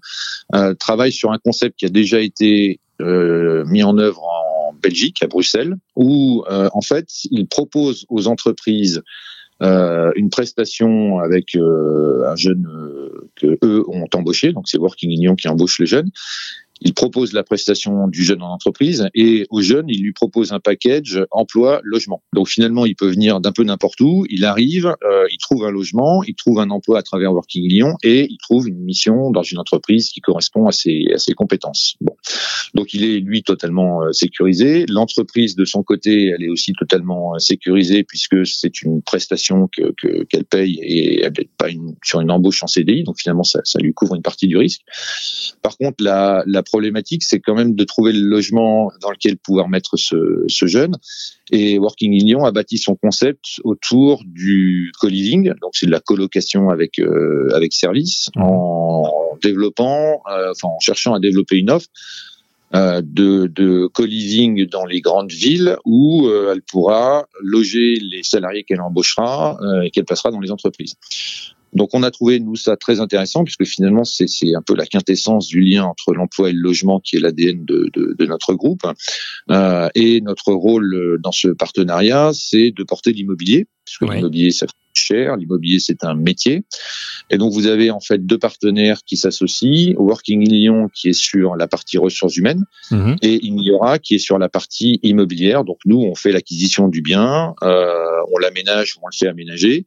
Travaille 0.78 1.12
sur 1.12 1.32
un 1.32 1.38
concept 1.38 1.78
qui 1.78 1.84
a 1.84 1.90
déjà 1.90 2.18
été 2.20 2.80
mis 2.98 3.82
en 3.82 3.98
œuvre 3.98 4.22
en 4.22 4.43
Belgique, 4.84 5.22
à 5.22 5.26
Bruxelles, 5.26 5.76
où 5.96 6.44
euh, 6.50 6.68
en 6.72 6.82
fait, 6.82 7.08
ils 7.30 7.48
proposent 7.48 8.04
aux 8.10 8.28
entreprises 8.28 9.02
euh, 9.62 10.12
une 10.14 10.30
prestation 10.30 11.18
avec 11.18 11.56
euh, 11.56 12.28
un 12.28 12.36
jeune 12.36 12.68
que 13.36 13.58
eux 13.64 13.82
ont 13.88 14.06
embauché, 14.14 14.52
donc 14.52 14.68
c'est 14.68 14.78
Working 14.78 15.10
Union 15.10 15.34
qui 15.34 15.48
embauche 15.48 15.78
les 15.78 15.86
jeunes, 15.86 16.10
il 16.80 16.92
propose 16.92 17.32
la 17.32 17.44
prestation 17.44 18.08
du 18.08 18.22
jeune 18.24 18.42
en 18.42 18.52
entreprise 18.52 19.08
et 19.14 19.46
au 19.48 19.62
jeune, 19.62 19.86
il 19.88 20.02
lui 20.02 20.12
propose 20.12 20.52
un 20.52 20.60
package 20.60 21.24
emploi 21.30 21.80
logement. 21.82 22.22
Donc 22.34 22.48
finalement, 22.48 22.84
il 22.84 22.94
peut 22.94 23.08
venir 23.08 23.40
d'un 23.40 23.52
peu 23.52 23.62
n'importe 23.62 24.00
où, 24.00 24.26
il 24.28 24.44
arrive, 24.44 24.94
il 25.30 25.38
trouve 25.38 25.64
un 25.64 25.70
logement, 25.70 26.22
il 26.24 26.34
trouve 26.34 26.58
un 26.58 26.70
emploi 26.70 26.98
à 26.98 27.02
travers 27.02 27.32
Working 27.32 27.66
Lyon 27.68 27.94
et 28.02 28.26
il 28.28 28.38
trouve 28.38 28.68
une 28.68 28.80
mission 28.80 29.30
dans 29.30 29.44
une 29.44 29.58
entreprise 29.58 30.10
qui 30.10 30.20
correspond 30.20 30.66
à 30.66 30.72
ses, 30.72 31.34
compétences. 31.36 31.96
Donc 32.74 32.92
il 32.92 33.04
est 33.04 33.20
lui 33.20 33.42
totalement 33.42 34.02
euh, 34.02 34.12
sécurisé. 34.12 34.84
L'entreprise 34.88 35.54
de 35.54 35.64
son 35.64 35.82
côté, 35.82 36.32
elle 36.34 36.42
est 36.42 36.48
aussi 36.48 36.72
totalement 36.72 37.34
euh, 37.34 37.38
sécurisée 37.38 38.02
puisque 38.02 38.44
c'est 38.46 38.82
une 38.82 39.00
prestation 39.02 39.68
que 39.68 39.92
qu'elle 40.24 40.44
paye 40.44 40.78
et 40.82 41.22
elle 41.22 41.32
n'est 41.38 41.48
pas 41.56 41.70
une, 41.70 41.94
sur 42.02 42.20
une 42.20 42.30
embauche 42.30 42.62
en 42.62 42.66
CDI. 42.66 43.04
Donc 43.04 43.20
finalement, 43.20 43.44
ça, 43.44 43.60
ça 43.64 43.78
lui 43.78 43.94
couvre 43.94 44.16
une 44.16 44.22
partie 44.22 44.48
du 44.48 44.56
risque. 44.56 44.80
Par 45.62 45.76
contre, 45.78 46.02
la, 46.02 46.42
la 46.46 46.62
problématique, 46.62 47.22
c'est 47.22 47.40
quand 47.40 47.54
même 47.54 47.74
de 47.74 47.84
trouver 47.84 48.12
le 48.12 48.26
logement 48.26 48.90
dans 49.00 49.10
lequel 49.10 49.36
pouvoir 49.36 49.68
mettre 49.68 49.96
ce, 49.96 50.44
ce 50.48 50.66
jeune. 50.66 50.96
Et 51.52 51.78
Working 51.78 52.12
in 52.14 52.24
Lyon 52.24 52.44
a 52.44 52.52
bâti 52.52 52.78
son 52.78 52.96
concept 52.96 53.60
autour 53.64 54.22
du 54.24 54.90
co-living, 54.98 55.52
donc 55.60 55.72
c'est 55.74 55.86
de 55.86 55.90
la 55.90 56.00
colocation 56.00 56.70
avec 56.70 56.98
euh, 56.98 57.48
avec 57.54 57.72
service, 57.72 58.30
en 58.36 59.36
développant, 59.42 60.22
euh, 60.30 60.52
enfin 60.52 60.68
en 60.68 60.80
cherchant 60.80 61.14
à 61.14 61.20
développer 61.20 61.56
une 61.56 61.70
offre 61.70 61.88
de, 62.72 63.46
de 63.46 63.86
co-living 63.86 64.66
dans 64.66 64.84
les 64.84 65.00
grandes 65.00 65.30
villes 65.30 65.76
où 65.84 66.26
euh, 66.26 66.52
elle 66.52 66.62
pourra 66.62 67.26
loger 67.40 68.00
les 68.00 68.22
salariés 68.22 68.64
qu'elle 68.64 68.80
embauchera 68.80 69.58
et 69.84 69.90
qu'elle 69.90 70.04
passera 70.04 70.30
dans 70.30 70.40
les 70.40 70.50
entreprises. 70.50 70.96
Donc 71.74 71.90
on 71.92 72.02
a 72.02 72.10
trouvé 72.10 72.38
nous 72.38 72.56
ça 72.56 72.76
très 72.76 73.00
intéressant 73.00 73.44
puisque 73.44 73.64
finalement 73.64 74.04
c'est 74.04 74.26
un 74.54 74.62
peu 74.62 74.74
la 74.76 74.86
quintessence 74.86 75.48
du 75.48 75.60
lien 75.60 75.84
entre 75.84 76.14
l'emploi 76.14 76.50
et 76.50 76.52
le 76.52 76.60
logement 76.60 77.00
qui 77.00 77.16
est 77.16 77.20
l'ADN 77.20 77.64
de, 77.64 77.90
de, 77.92 78.14
de, 78.16 78.26
notre 78.26 78.54
groupe. 78.54 78.82
Euh, 79.50 79.88
et 79.94 80.20
notre 80.20 80.52
rôle 80.52 81.18
dans 81.20 81.32
ce 81.32 81.48
partenariat, 81.48 82.30
c'est 82.32 82.70
de 82.70 82.84
porter 82.84 83.12
l'immobilier 83.12 83.66
puisque 83.84 84.02
l'immobilier 84.02 84.50
ça 84.50 84.66
cher. 84.96 85.36
L'immobilier, 85.36 85.78
c'est 85.78 86.04
un 86.04 86.14
métier. 86.14 86.64
Et 87.30 87.38
donc, 87.38 87.52
vous 87.52 87.66
avez 87.66 87.90
en 87.90 88.00
fait 88.00 88.24
deux 88.24 88.38
partenaires 88.38 89.00
qui 89.04 89.16
s'associent. 89.16 89.94
Working 89.96 90.48
Lyon, 90.48 90.88
qui 90.94 91.08
est 91.08 91.12
sur 91.12 91.56
la 91.56 91.66
partie 91.68 91.98
ressources 91.98 92.36
humaines, 92.36 92.64
mhm. 92.90 93.16
et 93.22 93.44
Ignora, 93.44 93.98
qui 93.98 94.16
est 94.16 94.18
sur 94.18 94.38
la 94.38 94.48
partie 94.48 95.00
immobilière. 95.02 95.64
Donc, 95.64 95.78
nous, 95.86 96.00
on 96.00 96.14
fait 96.14 96.32
l'acquisition 96.32 96.88
du 96.88 97.02
bien, 97.02 97.54
euh, 97.62 97.94
on 98.32 98.38
l'aménage, 98.38 98.96
on 99.02 99.06
le 99.06 99.16
fait 99.16 99.28
aménager. 99.28 99.86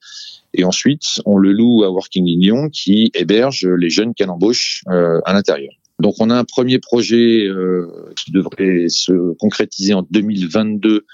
Et 0.53 0.63
ensuite, 0.63 1.21
on 1.25 1.37
le 1.37 1.51
loue 1.51 1.83
à 1.83 1.89
Working 1.89 2.25
Lyon, 2.25 2.69
qui 2.69 3.11
héberge 3.13 3.65
les 3.65 3.89
jeunes 3.89 4.13
qu'elle 4.13 4.29
embauche 4.29 4.83
euh, 4.89 5.19
à 5.25 5.33
l'intérieur. 5.33 5.73
Donc, 5.99 6.15
on 6.19 6.29
a 6.29 6.35
un 6.35 6.43
premier 6.43 6.79
projet 6.79 7.47
euh, 7.47 7.87
qui 8.15 8.31
devrait 8.31 8.87
se 8.87 9.33
concrétiser 9.37 9.93
en 9.93 10.05
2022 10.09 10.89
euh, 10.89 11.05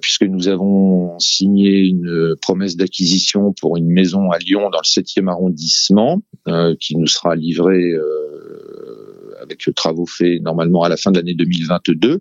puisque 0.00 0.22
nous 0.22 0.48
avons 0.48 1.18
signé 1.18 1.78
une 1.80 2.36
promesse 2.40 2.76
d'acquisition 2.76 3.52
pour 3.52 3.76
une 3.76 3.88
maison 3.88 4.30
à 4.30 4.38
Lyon 4.38 4.70
dans 4.70 4.78
le 4.78 4.86
7e 4.86 5.28
arrondissement, 5.28 6.22
euh, 6.46 6.74
qui 6.78 6.96
nous 6.96 7.06
sera 7.06 7.34
livrée 7.36 7.92
euh, 7.92 9.34
avec 9.40 9.66
travaux 9.74 10.06
faits 10.06 10.42
normalement 10.42 10.82
à 10.82 10.88
la 10.88 10.96
fin 10.96 11.10
de 11.10 11.16
l'année 11.16 11.34
2022. 11.34 12.12
Mhm. 12.12 12.20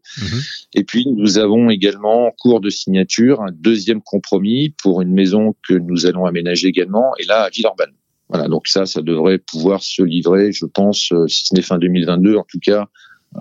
Et 0.75 0.83
puis 0.83 1.05
nous 1.07 1.37
avons 1.37 1.69
également 1.69 2.27
en 2.27 2.31
cours 2.31 2.61
de 2.61 2.69
signature 2.69 3.41
un 3.41 3.51
deuxième 3.51 4.01
compromis 4.01 4.73
pour 4.81 5.01
une 5.01 5.13
maison 5.13 5.55
que 5.67 5.73
nous 5.73 6.05
allons 6.05 6.25
aménager 6.25 6.67
également, 6.67 7.11
et 7.19 7.25
là 7.25 7.43
à 7.43 7.49
Villeurbanne. 7.49 7.93
Voilà, 8.29 8.47
donc 8.47 8.67
ça, 8.67 8.85
ça 8.85 9.01
devrait 9.01 9.37
pouvoir 9.37 9.83
se 9.83 10.01
livrer, 10.01 10.53
je 10.53 10.65
pense, 10.65 11.13
si 11.27 11.45
ce 11.45 11.53
n'est 11.53 11.61
fin 11.61 11.77
2022, 11.77 12.37
en 12.37 12.45
tout 12.49 12.59
cas 12.59 12.87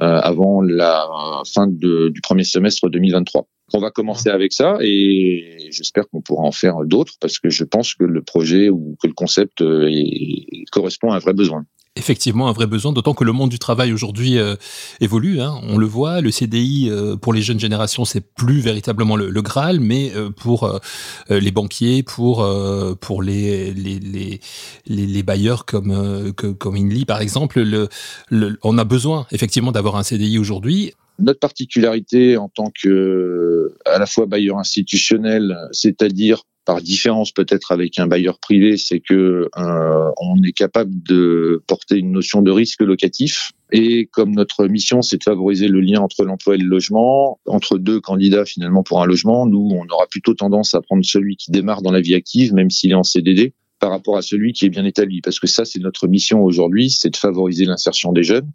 avant 0.01 0.63
la 0.63 1.07
fin 1.47 1.67
de, 1.67 2.09
du 2.09 2.21
premier 2.23 2.45
semestre 2.45 2.89
2023. 2.89 3.47
On 3.75 3.81
va 3.81 3.91
commencer 3.91 4.29
avec 4.29 4.53
ça 4.53 4.77
et 4.81 5.69
j'espère 5.71 6.09
qu'on 6.09 6.21
pourra 6.21 6.45
en 6.45 6.53
faire 6.53 6.85
d'autres 6.85 7.15
parce 7.21 7.39
que 7.39 7.51
je 7.51 7.65
pense 7.65 7.95
que 7.95 8.05
le 8.05 8.23
projet 8.23 8.69
ou 8.69 8.97
que 9.01 9.07
le 9.07 9.15
concept 9.15 9.63
euh, 9.63 9.91
correspond 10.71 11.13
à 11.13 11.17
un 11.17 11.19
vrai 11.19 11.33
besoin 11.33 11.65
effectivement 11.97 12.49
un 12.49 12.53
vrai 12.53 12.67
besoin, 12.67 12.93
d'autant 12.93 13.15
que 13.15 13.25
le 13.25 13.33
monde 13.33 13.51
du 13.51 13.59
travail 13.59 13.93
aujourd'hui 13.93 14.39
euh, 14.39 14.57
évolue. 15.01 15.41
Hein. 15.41 15.61
On 15.65 15.77
le 15.77 15.87
voit, 15.87 16.21
le 16.21 16.31
CDI 16.31 16.89
euh, 16.91 17.17
pour 17.17 17.33
les 17.33 17.43
jeunes 17.43 17.61
générations, 17.61 18.05
c'est 18.05 18.21
plus 18.21 18.61
véritablement 18.61 19.17
le, 19.17 19.43
Graal, 19.43 19.81
mais 19.81 20.13
euh, 20.15 20.31
pour 20.31 20.81
les 21.29 21.51
banquiers, 21.51 22.03
pour 22.03 22.49
pour 23.01 23.23
les 23.23 23.73
les, 23.75 23.99
les 23.99 24.41
les, 24.87 25.23
bailleurs 25.23 25.65
comme 25.65 26.33
comme 26.33 26.77
Inly 26.77 27.05
par 27.05 27.21
exemple, 27.21 27.61
le, 27.61 27.89
on 28.63 28.79
a 28.79 28.85
besoin 28.85 29.27
effectivement 29.33 29.73
d'avoir 29.73 29.97
un 29.97 30.05
CDI 30.05 30.39
aujourd'hui. 30.39 30.93
Notre 31.23 31.39
particularité 31.39 32.37
en 32.37 32.49
tant 32.49 32.71
que 32.71 33.75
à 33.85 33.99
la 33.99 34.07
fois 34.07 34.27
bailleur 34.27 34.59
institutionnel, 34.59 35.57
c'est-à-dire 35.71 36.43
par 36.65 36.81
différence 36.81 37.33
peut-être 37.33 37.73
avec 37.73 37.99
un 37.99 38.07
bailleur 38.07 38.39
privé, 38.39 38.77
c'est 38.77 39.01
que 39.01 39.49
euh, 39.57 40.11
on 40.21 40.43
est 40.43 40.53
capable 40.53 40.91
de 41.03 41.63
porter 41.67 41.99
une 41.99 42.13
notion 42.13 42.43
de 42.43 42.51
risque 42.51 42.83
locatif. 42.83 43.53
Et 43.73 44.07
comme 44.07 44.33
notre 44.33 44.67
mission, 44.67 45.01
c'est 45.01 45.19
de 45.19 45.23
favoriser 45.23 45.69
le 45.69 45.81
lien 45.81 46.01
entre 46.01 46.25
l'emploi 46.25 46.57
et 46.57 46.59
le 46.59 46.69
logement, 46.69 47.39
entre 47.47 47.79
deux 47.79 48.01
candidats 48.01 48.45
finalement 48.45 48.83
pour 48.83 49.03
un 49.03 49.07
logement, 49.07 49.47
nous, 49.47 49.71
on 49.73 49.87
aura 49.93 50.07
plutôt 50.09 50.35
tendance 50.35 50.75
à 50.75 50.83
prendre 50.83 51.05
celui 51.05 51.37
qui 51.37 51.51
démarre 51.51 51.83
dans 51.83 51.93
la 51.93 52.01
vie 52.01 52.15
active, 52.15 52.53
même 52.53 52.71
s'il 52.71 52.91
est 52.91 52.95
en 52.95 53.03
CDD, 53.03 53.55
par 53.83 53.91
rapport 53.91 54.17
à 54.17 54.23
celui 54.23 54.53
qui 54.53 54.67
est 54.67 54.69
bien 54.69 54.85
établi. 54.85 55.21
Parce 55.23 55.41
que 55.41 55.49
ça, 55.49 55.65
c'est 55.65 55.81
notre 55.81 56.07
mission 56.07 56.45
aujourd'hui, 56.45 56.89
c'est 56.89 57.11
de 57.11 57.17
favoriser 57.17 57.65
l'insertion 57.65 58.13
des 58.13 58.23
jeunes, 58.23 58.49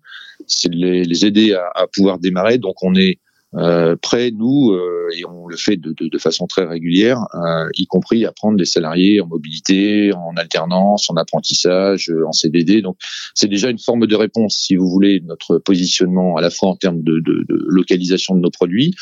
c'est 0.47 0.69
de 0.69 0.77
les, 0.77 1.25
aider 1.25 1.53
à, 1.53 1.69
à 1.75 1.85
pouvoir 1.85 2.17
démarrer. 2.17 2.59
Donc 2.59 2.81
on 2.81 2.95
est 2.95 3.19
euh, 3.55 3.95
prêts, 3.95 4.31
nous, 4.31 4.71
euh, 4.71 5.07
et 5.15 5.25
on 5.25 5.47
le 5.47 5.55
fait 5.55 5.77
de, 5.77 5.93
de, 5.93 6.09
de 6.09 6.17
façon 6.17 6.47
très 6.47 6.65
régulière, 6.65 7.25
euh, 7.33 7.69
y 7.75 7.87
compris 7.87 8.25
à 8.25 8.33
prendre 8.33 8.57
des 8.57 8.65
salariés 8.65 9.21
en 9.21 9.27
mobilité, 9.27 10.11
en 10.13 10.35
alternance, 10.35 11.09
en 11.09 11.15
apprentissage, 11.15 12.11
en 12.25 12.33
CDD. 12.33 12.81
Donc, 12.81 12.97
c'est 13.33 13.47
déjà 13.47 13.69
une 13.69 13.79
forme 13.79 14.05
de 14.05 14.15
réponse, 14.15 14.57
si 14.57 14.75
vous 14.75 14.89
voulez, 14.89 15.21
notre 15.21 15.59
positionnement 15.59 16.35
à 16.35 16.41
la 16.41 16.49
fois 16.49 16.69
en 16.69 16.75
termes 16.75 17.01
de, 17.01 17.19
de, 17.19 17.45
localisation 17.47 18.35
de 18.35 18.41
nos 18.41 18.51
produits, 18.51 18.93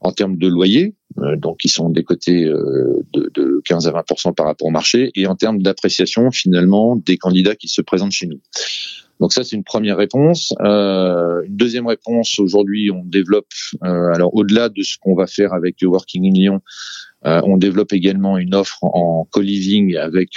en 0.00 0.12
termes 0.12 0.36
de 0.36 0.48
loyer, 0.48 0.94
donc 1.38 1.58
qui 1.58 1.68
sont 1.68 1.88
des 1.88 2.02
côtés 2.02 2.44
de, 2.44 3.30
de 3.32 3.62
15 3.64 3.86
à 3.86 3.92
20% 3.92 4.34
par 4.34 4.46
rapport 4.46 4.66
au 4.66 4.70
marché, 4.70 5.12
et 5.14 5.26
en 5.26 5.36
termes 5.36 5.62
d'appréciation 5.62 6.30
finalement 6.30 6.96
des 6.96 7.16
candidats 7.16 7.54
qui 7.54 7.68
se 7.68 7.80
présentent 7.80 8.12
chez 8.12 8.26
nous. 8.26 8.40
Donc 9.24 9.32
ça, 9.32 9.42
c'est 9.42 9.56
une 9.56 9.64
première 9.64 9.96
réponse. 9.96 10.52
Euh, 10.60 11.44
une 11.46 11.56
deuxième 11.56 11.86
réponse, 11.86 12.38
aujourd'hui, 12.38 12.90
on 12.90 13.02
développe, 13.06 13.46
euh, 13.82 14.12
alors 14.12 14.34
au-delà 14.34 14.68
de 14.68 14.82
ce 14.82 14.98
qu'on 15.00 15.14
va 15.14 15.26
faire 15.26 15.54
avec 15.54 15.76
Working 15.82 16.26
in 16.26 16.34
Lyon, 16.34 16.60
euh, 17.24 17.40
on 17.44 17.56
développe 17.56 17.94
également 17.94 18.36
une 18.36 18.54
offre 18.54 18.84
en 18.84 19.26
co-living 19.30 19.96
avec 19.96 20.32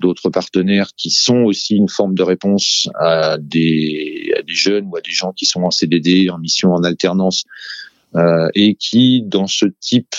d'autres 0.00 0.30
partenaires 0.30 0.88
qui 0.96 1.10
sont 1.10 1.42
aussi 1.44 1.76
une 1.76 1.88
forme 1.88 2.16
de 2.16 2.24
réponse 2.24 2.88
à 2.98 3.38
des, 3.38 4.34
à 4.36 4.42
des 4.42 4.52
jeunes 4.52 4.86
ou 4.90 4.96
à 4.96 5.00
des 5.00 5.12
gens 5.12 5.30
qui 5.32 5.46
sont 5.46 5.62
en 5.62 5.70
CDD, 5.70 6.28
en 6.28 6.38
mission, 6.38 6.72
en 6.72 6.82
alternance, 6.82 7.44
et 8.56 8.74
qui, 8.74 9.22
dans 9.22 9.46
ce 9.46 9.66
type 9.78 10.16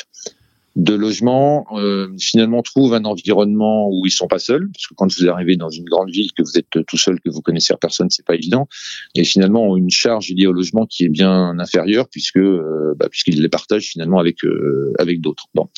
de 0.75 0.93
logement 0.93 1.65
euh, 1.71 2.09
finalement 2.19 2.61
trouvent 2.61 2.93
un 2.93 3.05
environnement 3.05 3.89
où 3.89 4.05
ils 4.05 4.11
sont 4.11 4.27
pas 4.27 4.39
seuls 4.39 4.69
parce 4.73 4.87
que 4.87 4.93
quand 4.93 5.07
vous 5.13 5.29
arrivez 5.29 5.55
dans 5.55 5.69
une 5.69 5.85
grande 5.85 6.09
ville 6.09 6.31
que 6.33 6.43
vous 6.43 6.57
êtes 6.57 6.85
tout 6.85 6.97
seul 6.97 7.19
que 7.21 7.29
vous 7.29 7.41
connaissez 7.41 7.73
personne 7.79 8.09
c'est 8.09 8.25
pas 8.25 8.35
évident. 8.35 8.67
Et 9.15 9.23
finalement 9.23 9.63
ont 9.63 9.77
une 9.77 9.89
charge 9.89 10.29
liée 10.29 10.47
au 10.47 10.51
logement 10.51 10.85
qui 10.85 11.05
est 11.05 11.09
bien 11.09 11.57
inférieure 11.59 12.07
puisque 12.09 12.37
euh, 12.37 12.93
bah, 12.97 13.07
puisqu'ils 13.09 13.41
les 13.41 13.49
partagent 13.49 13.87
finalement 13.87 14.19
avec 14.19 14.43
euh, 14.43 14.93
avec 14.99 15.21
d'autres. 15.21 15.45
Bon. 15.53 15.69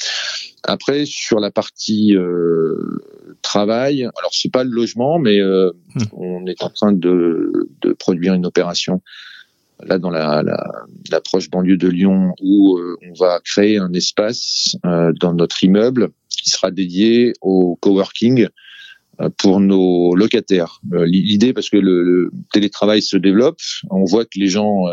Après 0.63 1.06
sur 1.06 1.39
la 1.39 1.51
partie 1.51 2.16
travail 3.44 4.01
alors 4.01 4.32
c'est 4.34 4.51
pas 4.51 4.63
le 4.63 4.72
logement 4.72 5.20
mais 5.20 5.39
hmm. 5.39 6.01
on 6.13 6.46
est 6.48 6.63
en 6.63 6.70
train 6.70 6.92
de, 6.92 7.70
de 7.82 7.94
produire 7.94 8.34
une 8.34 8.46
opération 8.46 9.01
là 9.84 10.00
dans 10.00 10.10
la, 10.10 10.43
la, 11.10 11.22
proche 11.22 11.50
banlieue 11.50 11.77
de 11.77 11.88
Lyon 11.88 12.34
où 12.41 12.77
euh, 12.77 12.98
on 13.10 13.13
va 13.13 13.39
créer 13.43 13.77
un 13.77 13.93
espace 13.93 14.75
euh, 14.86 15.12
dans 15.19 15.34
notre 15.34 15.63
immeuble 15.63 16.10
qui 16.29 16.50
sera 16.50 16.72
dédié 16.72 17.34
au 17.41 17.77
coworking 17.81 18.48
euh, 19.22 19.29
pour 19.38 19.60
nos 19.60 20.15
locataires. 20.15 20.81
L'idée, 20.91 21.53
parce 21.53 21.69
que 21.69 21.77
le, 21.77 22.03
le, 22.03 22.31
télétravail 22.53 23.01
se 23.01 23.17
développe, 23.17 23.60
on 23.89 24.03
voit 24.03 24.25
que 24.25 24.39
les 24.39 24.48
gens 24.48 24.86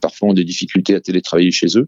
parfois 0.00 0.30
ont 0.30 0.34
des 0.34 0.44
difficultés 0.44 0.94
à 0.94 1.00
télétravailler 1.00 1.50
chez 1.50 1.78
eux. 1.78 1.86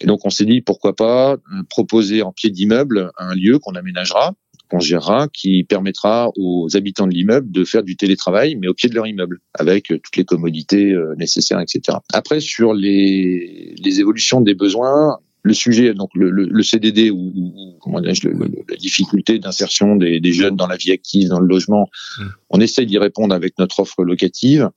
Et 0.00 0.06
donc 0.06 0.24
on 0.24 0.30
s'est 0.30 0.44
dit 0.44 0.60
pourquoi 0.60 0.94
pas 0.94 1.36
proposer 1.68 2.22
en 2.22 2.32
pied 2.32 2.50
d'immeuble 2.50 3.10
un 3.18 3.34
lieu 3.34 3.58
qu'on 3.58 3.74
aménagera 3.74 4.34
qu'on 4.70 4.80
gérera, 4.80 5.28
qui 5.28 5.64
permettra 5.64 6.30
aux 6.36 6.68
habitants 6.74 7.06
de 7.06 7.12
l'immeuble 7.12 7.50
de 7.50 7.64
faire 7.64 7.82
du 7.82 7.96
télétravail, 7.96 8.56
mais 8.56 8.68
au 8.68 8.74
pied 8.74 8.88
de 8.88 8.94
leur 8.94 9.06
immeuble, 9.06 9.40
avec 9.54 9.90
euh, 9.90 9.98
toutes 10.02 10.16
les 10.16 10.24
commodités 10.24 10.92
euh, 10.92 11.14
nécessaires, 11.18 11.60
etc. 11.60 11.98
Après, 12.12 12.40
sur 12.40 12.72
les, 12.72 13.74
les 13.82 14.00
évolutions 14.00 14.40
des 14.40 14.54
besoins, 14.54 15.18
le 15.42 15.54
sujet, 15.54 15.94
donc 15.94 16.10
le, 16.14 16.30
le, 16.30 16.62
CDD 16.62 17.10
ou, 17.10 17.32
ou 17.34 17.78
comment 17.80 18.00
dirais-je, 18.00 18.28
la 18.28 18.76
difficulté 18.76 19.38
d'insertion 19.38 19.96
des, 19.96 20.20
des, 20.20 20.32
jeunes 20.32 20.56
dans 20.56 20.66
la 20.66 20.76
vie 20.76 20.92
active, 20.92 21.28
dans 21.28 21.40
le 21.40 21.46
logement, 21.46 21.88
mmh. 22.18 22.24
on 22.50 22.60
essaie 22.60 22.84
d'y 22.84 22.98
répondre 22.98 23.34
avec 23.34 23.58
notre 23.58 23.80
offre 23.80 24.04
locative. 24.04 24.68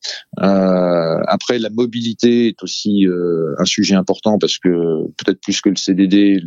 Euh, 0.42 1.20
après, 1.28 1.60
la 1.60 1.70
mobilité 1.70 2.48
est 2.48 2.64
aussi 2.64 3.06
euh, 3.06 3.56
un 3.60 3.66
sujet 3.66 3.96
important 3.96 4.38
parce 4.38 4.58
que 4.58 4.70
peut-être 5.18 5.42
plus 5.42 5.60
que 5.60 5.70
le 5.70 5.76
CDD, 5.76 6.42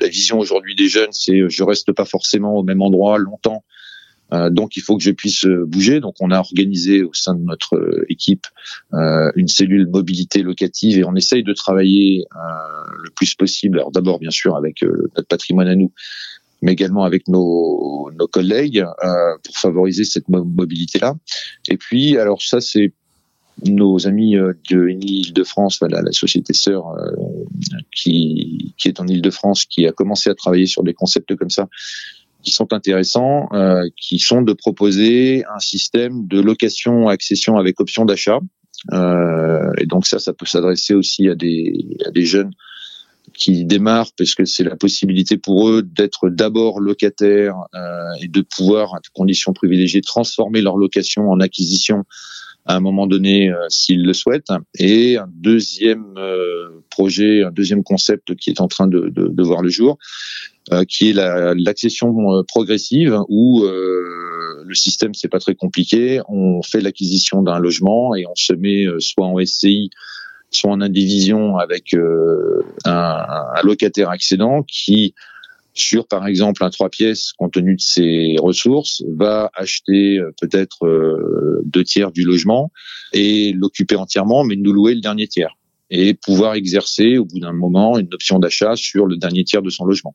la 0.00 0.08
vision 0.08 0.38
aujourd'hui 0.38 0.74
des 0.74 0.88
jeunes, 0.88 1.12
c'est 1.12 1.48
je 1.48 1.62
reste 1.62 1.92
pas 1.92 2.04
forcément 2.04 2.54
au 2.54 2.62
même 2.62 2.82
endroit 2.82 3.18
longtemps. 3.18 3.64
Euh, 4.32 4.50
donc 4.50 4.76
il 4.76 4.82
faut 4.82 4.96
que 4.96 5.02
je 5.02 5.10
puisse 5.10 5.44
euh, 5.46 5.64
bouger. 5.66 6.00
Donc 6.00 6.14
on 6.20 6.30
a 6.30 6.38
organisé 6.38 7.02
au 7.02 7.12
sein 7.12 7.34
de 7.34 7.42
notre 7.42 7.76
euh, 7.76 8.04
équipe 8.08 8.46
une 8.92 9.48
cellule 9.48 9.88
mobilité 9.88 10.42
locative 10.42 10.98
et 10.98 11.04
on 11.04 11.14
essaye 11.14 11.42
de 11.42 11.52
travailler 11.52 12.24
le 13.02 13.10
plus 13.10 13.34
possible. 13.34 13.78
Alors 13.78 13.92
d'abord 13.92 14.18
bien 14.18 14.30
sûr 14.30 14.56
avec 14.56 14.82
notre 14.82 15.28
patrimoine 15.28 15.68
à 15.68 15.76
nous, 15.76 15.92
mais 16.62 16.72
également 16.72 17.04
avec 17.04 17.28
nos, 17.28 18.10
nos 18.18 18.26
collègues 18.26 18.84
pour 19.44 19.56
favoriser 19.56 20.04
cette 20.04 20.28
mobilité-là. 20.28 21.14
Et 21.68 21.76
puis 21.76 22.18
alors 22.18 22.42
ça 22.42 22.60
c'est 22.60 22.92
nos 23.66 24.06
amis 24.06 24.36
de 24.70 24.80
l'Île-de-France, 24.80 25.78
voilà, 25.80 26.02
la 26.02 26.12
société 26.12 26.52
sœur 26.52 26.84
qui, 27.94 28.74
qui 28.78 28.88
est 28.88 29.00
en 29.00 29.06
Île-de-France, 29.06 29.64
qui 29.64 29.86
a 29.86 29.92
commencé 29.92 30.30
à 30.30 30.34
travailler 30.34 30.66
sur 30.66 30.82
des 30.82 30.94
concepts 30.94 31.34
comme 31.36 31.50
ça, 31.50 31.68
qui 32.42 32.50
sont 32.50 32.72
intéressants, 32.72 33.48
euh, 33.52 33.82
qui 33.96 34.18
sont 34.18 34.42
de 34.42 34.52
proposer 34.52 35.44
un 35.54 35.58
système 35.58 36.26
de 36.26 36.40
location 36.40 37.08
accession 37.08 37.56
avec 37.56 37.80
option 37.80 38.04
d'achat. 38.04 38.40
Euh, 38.92 39.72
et 39.78 39.86
donc 39.86 40.06
ça, 40.06 40.18
ça 40.18 40.32
peut 40.32 40.46
s'adresser 40.46 40.94
aussi 40.94 41.28
à 41.28 41.34
des, 41.34 41.86
à 42.06 42.10
des 42.10 42.24
jeunes 42.24 42.52
qui 43.34 43.64
démarre 43.64 44.10
parce 44.16 44.34
que 44.34 44.44
c'est 44.44 44.64
la 44.64 44.76
possibilité 44.76 45.36
pour 45.36 45.68
eux 45.68 45.82
d'être 45.82 46.30
d'abord 46.30 46.80
locataires 46.80 47.56
euh, 47.74 48.22
et 48.22 48.28
de 48.28 48.40
pouvoir, 48.40 48.94
à 48.94 49.00
conditions 49.12 49.52
privilégiées, 49.52 50.00
transformer 50.00 50.62
leur 50.62 50.76
location 50.76 51.30
en 51.30 51.40
acquisition 51.40 52.04
à 52.70 52.76
un 52.76 52.80
moment 52.80 53.08
donné 53.08 53.50
euh, 53.50 53.56
s'ils 53.68 54.04
le 54.04 54.12
souhaitent. 54.12 54.52
Et 54.78 55.18
un 55.18 55.28
deuxième 55.28 56.14
euh, 56.16 56.68
projet, 56.88 57.42
un 57.42 57.50
deuxième 57.50 57.82
concept 57.82 58.36
qui 58.36 58.50
est 58.50 58.60
en 58.60 58.68
train 58.68 58.86
de, 58.86 59.42
voir 59.42 59.62
le 59.62 59.70
jour, 59.70 59.98
euh, 60.72 60.84
qui 60.84 61.10
est 61.10 61.12
l'accession 61.12 62.14
progressive 62.46 63.18
où 63.28 63.64
le 63.64 64.74
système 64.74 65.14
c'est 65.14 65.28
pas 65.28 65.40
très 65.40 65.54
compliqué. 65.54 66.20
On 66.28 66.62
fait 66.62 66.80
l'acquisition 66.80 67.42
d'un 67.42 67.58
logement 67.58 68.14
et 68.14 68.24
on 68.26 68.36
se 68.36 68.52
met 68.52 68.86
soit 68.98 69.26
en 69.26 69.36
SCI 69.44 69.90
soit 70.52 70.72
en 70.72 70.80
indivision 70.80 71.58
avec 71.58 71.94
un, 71.94 72.90
un, 72.90 73.62
locataire 73.62 74.10
accédant 74.10 74.64
qui 74.64 75.14
sur 75.80 76.06
par 76.06 76.26
exemple 76.26 76.64
un 76.64 76.70
trois 76.70 76.88
pièces 76.88 77.32
compte 77.32 77.52
tenu 77.52 77.76
de 77.76 77.80
ses 77.80 78.36
ressources 78.40 79.02
va 79.08 79.50
acheter 79.54 80.18
euh, 80.18 80.30
peut-être 80.40 80.86
euh, 80.86 81.62
deux 81.64 81.84
tiers 81.84 82.12
du 82.12 82.24
logement 82.24 82.70
et 83.12 83.52
l'occuper 83.52 83.96
entièrement 83.96 84.44
mais 84.44 84.56
nous 84.56 84.72
louer 84.72 84.94
le 84.94 85.00
dernier 85.00 85.26
tiers 85.26 85.56
et 85.90 86.14
pouvoir 86.14 86.54
exercer 86.54 87.18
au 87.18 87.24
bout 87.24 87.40
d'un 87.40 87.52
moment 87.52 87.98
une 87.98 88.12
option 88.14 88.38
d'achat 88.38 88.76
sur 88.76 89.06
le 89.06 89.16
dernier 89.16 89.44
tiers 89.44 89.62
de 89.62 89.70
son 89.70 89.84
logement. 89.84 90.14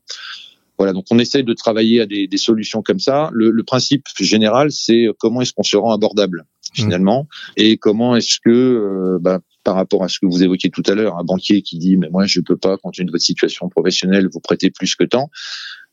Voilà, 0.77 0.93
donc 0.93 1.05
on 1.11 1.19
essaye 1.19 1.43
de 1.43 1.53
travailler 1.53 2.01
à 2.01 2.05
des, 2.05 2.27
des 2.27 2.37
solutions 2.37 2.81
comme 2.81 2.99
ça. 2.99 3.29
Le, 3.33 3.49
le 3.51 3.63
principe 3.63 4.05
général, 4.19 4.71
c'est 4.71 5.07
comment 5.19 5.41
est-ce 5.41 5.53
qu'on 5.53 5.63
se 5.63 5.77
rend 5.77 5.93
abordable 5.93 6.41
mmh. 6.41 6.81
finalement 6.81 7.27
et 7.57 7.77
comment 7.77 8.15
est-ce 8.15 8.39
que 8.43 8.49
euh, 8.49 9.17
bah, 9.21 9.39
par 9.63 9.75
rapport 9.75 10.03
à 10.03 10.09
ce 10.09 10.19
que 10.19 10.27
vous 10.27 10.43
évoquiez 10.43 10.69
tout 10.69 10.83
à 10.85 10.93
l'heure, 10.93 11.17
un 11.17 11.23
banquier 11.23 11.61
qui 11.61 11.77
dit 11.77 11.97
mais 11.97 12.09
moi 12.09 12.25
je 12.25 12.39
peux 12.41 12.57
pas 12.57 12.77
compte 12.77 12.95
tenu 12.95 13.05
de 13.05 13.11
votre 13.11 13.23
situation 13.23 13.67
professionnelle 13.69 14.27
vous 14.31 14.39
prêter 14.39 14.69
plus 14.69 14.95
que 14.95 15.03
tant, 15.03 15.29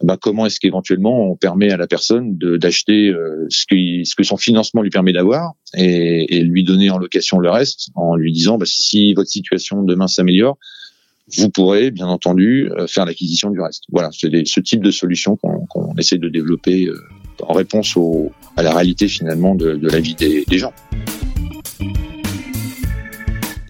bah, 0.03 0.19
comment 0.21 0.47
est-ce 0.47 0.61
qu'éventuellement 0.61 1.31
on 1.31 1.37
permet 1.37 1.71
à 1.71 1.77
la 1.77 1.87
personne 1.87 2.37
d'acheter 2.37 3.09
euh, 3.09 3.47
ce, 3.49 3.67
qui, 3.67 4.05
ce 4.05 4.15
que 4.15 4.25
son 4.25 4.37
financement 4.37 4.83
lui 4.83 4.91
permet 4.91 5.13
d'avoir 5.13 5.53
et, 5.75 6.37
et, 6.37 6.43
lui 6.43 6.65
donner 6.65 6.91
en 6.91 6.99
location 6.99 7.39
le 7.39 7.51
reste 7.51 7.91
en 7.95 8.17
lui 8.17 8.33
disant 8.33 8.59
bah, 8.59 8.67
si 8.67 9.15
votre 9.15 9.31
situation 9.31 9.83
demain 9.83 10.09
s'améliore, 10.09 10.59
vous 11.39 11.51
pourrez 11.51 11.91
bien 11.91 12.07
entendu 12.07 12.71
euh, 12.71 12.87
faire 12.87 13.07
l'acquisition 13.07 13.51
du 13.51 13.61
reste. 13.61 13.85
Voilà, 13.91 14.11
c'est 14.13 14.31
ce 14.47 14.61
type 14.61 14.83
de 14.83 14.91
solution 14.91 15.37
qu'on 15.37 15.95
essaie 15.97 16.19
de 16.19 16.29
développer 16.29 16.87
euh, 16.87 16.97
en 17.43 17.55
réponse 17.55 17.97
au, 17.97 18.33
à 18.57 18.63
la 18.63 18.75
réalité 18.75 19.09
finalement 19.09 19.55
de, 19.55 19.75
de 19.75 19.89
la 19.89 20.01
vie 20.01 20.15
des, 20.15 20.45
des 20.47 20.59
gens. 20.59 20.73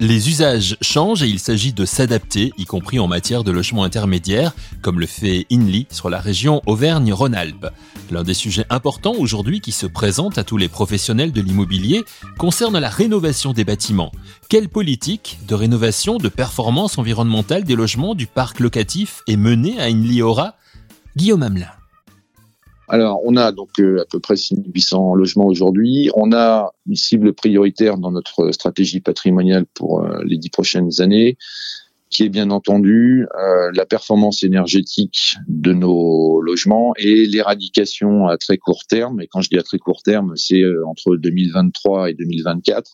Les 0.03 0.29
usages 0.29 0.77
changent 0.81 1.23
et 1.23 1.29
il 1.29 1.39
s'agit 1.39 1.73
de 1.73 1.85
s'adapter, 1.85 2.53
y 2.59 2.65
compris 2.65 2.99
en 2.99 3.07
matière 3.07 3.45
de 3.45 3.53
logement 3.53 3.85
intermédiaire, 3.85 4.53
comme 4.81 4.99
le 4.99 5.07
fait 5.07 5.47
INLI 5.49 5.87
sur 5.93 6.11
la 6.11 6.19
région 6.19 6.61
Auvergne-Rhône-Alpes. 6.67 7.69
L'un 8.11 8.25
des 8.25 8.35
sujets 8.35 8.67
importants 8.69 9.15
aujourd'hui 9.17 9.61
qui 9.61 9.71
se 9.71 9.87
présente 9.87 10.39
à 10.39 10.43
tous 10.43 10.57
les 10.57 10.67
professionnels 10.67 11.31
de 11.31 11.41
l'immobilier 11.41 12.03
concerne 12.37 12.81
la 12.81 12.89
rénovation 12.89 13.53
des 13.53 13.63
bâtiments. 13.63 14.11
Quelle 14.49 14.69
politique 14.69 15.39
de 15.47 15.55
rénovation 15.55 16.17
de 16.17 16.29
performance 16.29 16.99
environnementale 16.99 17.63
des 17.63 17.77
logements 17.77 18.17
du 18.17 18.27
parc 18.27 18.59
locatif 18.59 19.23
est 19.29 19.37
menée 19.37 19.79
à 19.79 19.89
INLI 19.89 20.21
Aura? 20.21 20.57
Guillaume 21.15 21.45
Hamelin. 21.45 21.82
Alors, 22.93 23.23
on 23.25 23.39
a 23.39 23.53
donc 23.53 23.71
euh, 23.81 24.03
à 24.03 24.05
peu 24.05 24.21
près 24.21 24.37
6800 24.37 25.15
logements 25.15 25.47
aujourd'hui. 25.47 26.11
On 26.15 26.31
a 26.35 26.75
une 26.87 26.95
cible 26.95 27.33
prioritaire 27.33 27.97
dans 27.97 28.11
notre 28.11 28.53
stratégie 28.53 29.01
patrimoniale 29.01 29.65
pour 29.73 30.03
euh, 30.05 30.23
les 30.27 30.37
dix 30.37 30.51
prochaines 30.51 31.01
années, 31.01 31.39
qui 32.11 32.25
est 32.25 32.29
bien 32.29 32.51
entendu 32.51 33.27
euh, 33.35 33.71
la 33.73 33.87
performance 33.87 34.43
énergétique 34.43 35.37
de 35.49 35.73
nos 35.73 36.43
logements 36.43 36.93
et 36.99 37.25
l'éradication 37.25 38.27
à 38.27 38.37
très 38.37 38.59
court 38.59 38.83
terme. 38.87 39.23
Et 39.23 39.27
quand 39.27 39.41
je 39.41 39.49
dis 39.49 39.59
à 39.59 39.63
très 39.63 39.79
court 39.79 40.03
terme, 40.03 40.37
c'est 40.37 40.63
entre 40.87 41.17
2023 41.17 42.11
et 42.11 42.15
2024 42.15 42.93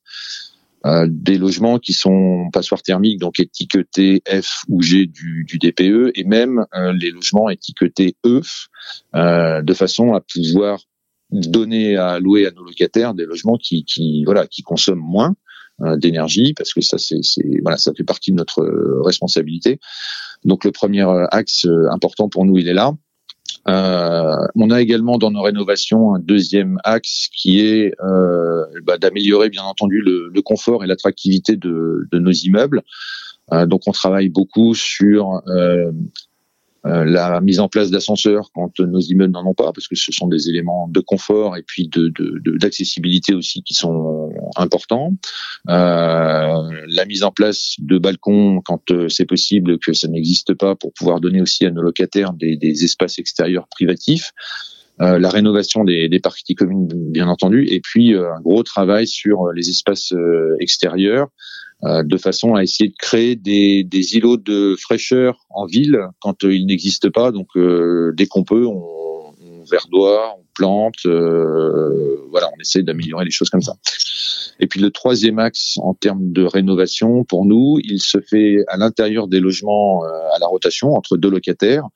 euh, 0.86 1.06
des 1.10 1.38
logements 1.38 1.78
qui 1.78 1.92
sont 1.92 2.50
passoires 2.52 2.82
thermiques, 2.82 3.18
donc 3.18 3.40
étiquetés 3.40 4.22
F 4.28 4.62
ou 4.68 4.80
G 4.80 5.06
du, 5.06 5.44
du 5.44 5.58
DPE, 5.58 6.12
et 6.14 6.22
même 6.24 6.66
euh, 6.74 6.92
les 6.92 7.10
logements 7.10 7.50
étiquetés 7.50 8.16
E, 8.24 8.42
euh, 9.16 9.60
de 9.60 9.74
façon 9.74 10.14
à 10.14 10.20
pouvoir 10.20 10.80
donner 11.30 11.96
à 11.96 12.20
louer 12.20 12.46
à 12.46 12.52
nos 12.52 12.62
locataires 12.62 13.12
des 13.14 13.26
logements 13.26 13.58
qui, 13.58 13.84
qui 13.84 14.24
voilà 14.24 14.46
qui 14.46 14.62
consomment 14.62 15.00
moins 15.00 15.34
d'énergie 15.96 16.54
parce 16.54 16.72
que 16.72 16.80
ça 16.80 16.96
c'est 16.98 17.20
voilà 17.62 17.76
ça 17.76 17.92
fait 17.94 18.02
partie 18.02 18.32
de 18.32 18.36
notre 18.36 18.64
responsabilité. 19.04 19.78
Donc 20.44 20.64
le 20.64 20.72
premier 20.72 21.06
axe 21.30 21.68
important 21.92 22.28
pour 22.28 22.46
nous 22.46 22.56
il 22.56 22.66
est 22.66 22.72
là. 22.72 22.94
Euh, 23.68 24.46
on 24.54 24.70
a 24.70 24.80
également 24.80 25.18
dans 25.18 25.30
nos 25.30 25.42
rénovations 25.42 26.14
un 26.14 26.18
deuxième 26.18 26.78
axe 26.84 27.28
qui 27.34 27.60
est 27.60 27.92
euh, 28.02 28.64
bah, 28.84 28.96
d'améliorer 28.96 29.50
bien 29.50 29.62
entendu 29.62 30.00
le, 30.00 30.40
confort 30.42 30.84
et 30.84 30.86
l'attractivité 30.86 31.56
de, 31.56 32.08
nos 32.12 32.32
immeubles. 32.32 32.82
Euh, 33.52 33.66
donc 33.66 33.82
on 33.86 33.92
travaille 33.92 34.28
beaucoup 34.28 34.74
sur 34.74 35.42
la 36.84 37.40
mise 37.42 37.60
en 37.60 37.68
place 37.68 37.90
d'ascenseurs 37.90 38.50
quand 38.54 38.80
nos 38.80 39.00
immeubles 39.00 39.32
n'en 39.32 39.44
ont 39.44 39.54
pas, 39.54 39.72
parce 39.72 39.88
que 39.88 39.96
ce 39.96 40.12
sont 40.12 40.28
des 40.28 40.48
éléments 40.48 40.88
de 40.88 41.00
confort 41.00 41.56
et 41.56 41.62
puis 41.62 41.90
d'accessibilité 42.58 43.34
aussi 43.34 43.62
qui 43.62 43.74
sont 43.74 44.17
importants. 44.56 45.12
Euh, 45.68 46.70
la 46.88 47.04
mise 47.06 47.22
en 47.22 47.30
place 47.30 47.74
de 47.78 47.98
balcons 47.98 48.60
quand 48.64 48.90
euh, 48.90 49.08
c'est 49.08 49.26
possible 49.26 49.78
que 49.78 49.92
ça 49.92 50.08
n'existe 50.08 50.54
pas 50.54 50.74
pour 50.74 50.92
pouvoir 50.92 51.20
donner 51.20 51.40
aussi 51.40 51.66
à 51.66 51.70
nos 51.70 51.82
locataires 51.82 52.32
des, 52.32 52.84
espaces 52.84 53.18
extérieurs 53.18 53.68
privatifs. 53.68 54.32
Euh, 55.00 55.18
la 55.18 55.28
rénovation 55.28 55.84
des, 55.84 56.08
des 56.08 56.20
parties 56.20 56.54
communes, 56.54 56.88
bien 56.88 57.28
entendu, 57.28 57.66
et 57.68 57.80
puis 57.80 58.14
un 58.14 58.40
gros 58.40 58.62
travail 58.62 59.06
sur 59.06 59.52
les 59.52 59.68
espaces 59.68 60.12
extérieurs, 60.60 61.28
de 61.84 62.16
façon 62.16 62.56
à 62.56 62.64
essayer 62.64 62.90
de 62.90 62.96
créer 62.98 63.36
des, 63.36 63.84
des 63.84 64.16
îlots 64.16 64.36
de 64.36 64.74
fraîcheur 64.76 65.46
en 65.50 65.66
ville 65.66 66.00
quand 66.20 66.42
ils 66.42 66.66
n'existent 66.66 67.10
pas. 67.10 67.30
Donc 67.30 67.46
dès 68.16 68.26
qu'on 68.26 68.42
peut, 68.42 68.66
on, 68.66 68.82
on 69.40 69.64
verdoie, 69.70 70.34
on 70.36 70.44
plante, 70.58 71.06
voilà, 71.06 72.50
on 72.54 72.60
essaie 72.60 72.82
d'améliorer 72.82 73.24
les 73.24 73.30
choses 73.30 73.48
comme 73.48 73.62
ça. 73.62 73.76
Et 74.60 74.66
puis 74.66 74.80
le 74.80 74.90
troisième 74.90 75.38
axe 75.38 75.78
en 75.80 75.94
termes 75.94 76.32
de 76.32 76.44
rénovation, 76.44 77.24
pour 77.24 77.44
nous, 77.44 77.78
il 77.84 78.00
se 78.00 78.20
fait 78.20 78.56
à 78.66 78.76
l'intérieur 78.76 79.28
des 79.28 79.40
logements 79.40 80.02
à 80.02 80.38
la 80.40 80.46
rotation 80.46 80.94
entre 80.94 81.16
deux 81.16 81.30
locataires 81.30 81.86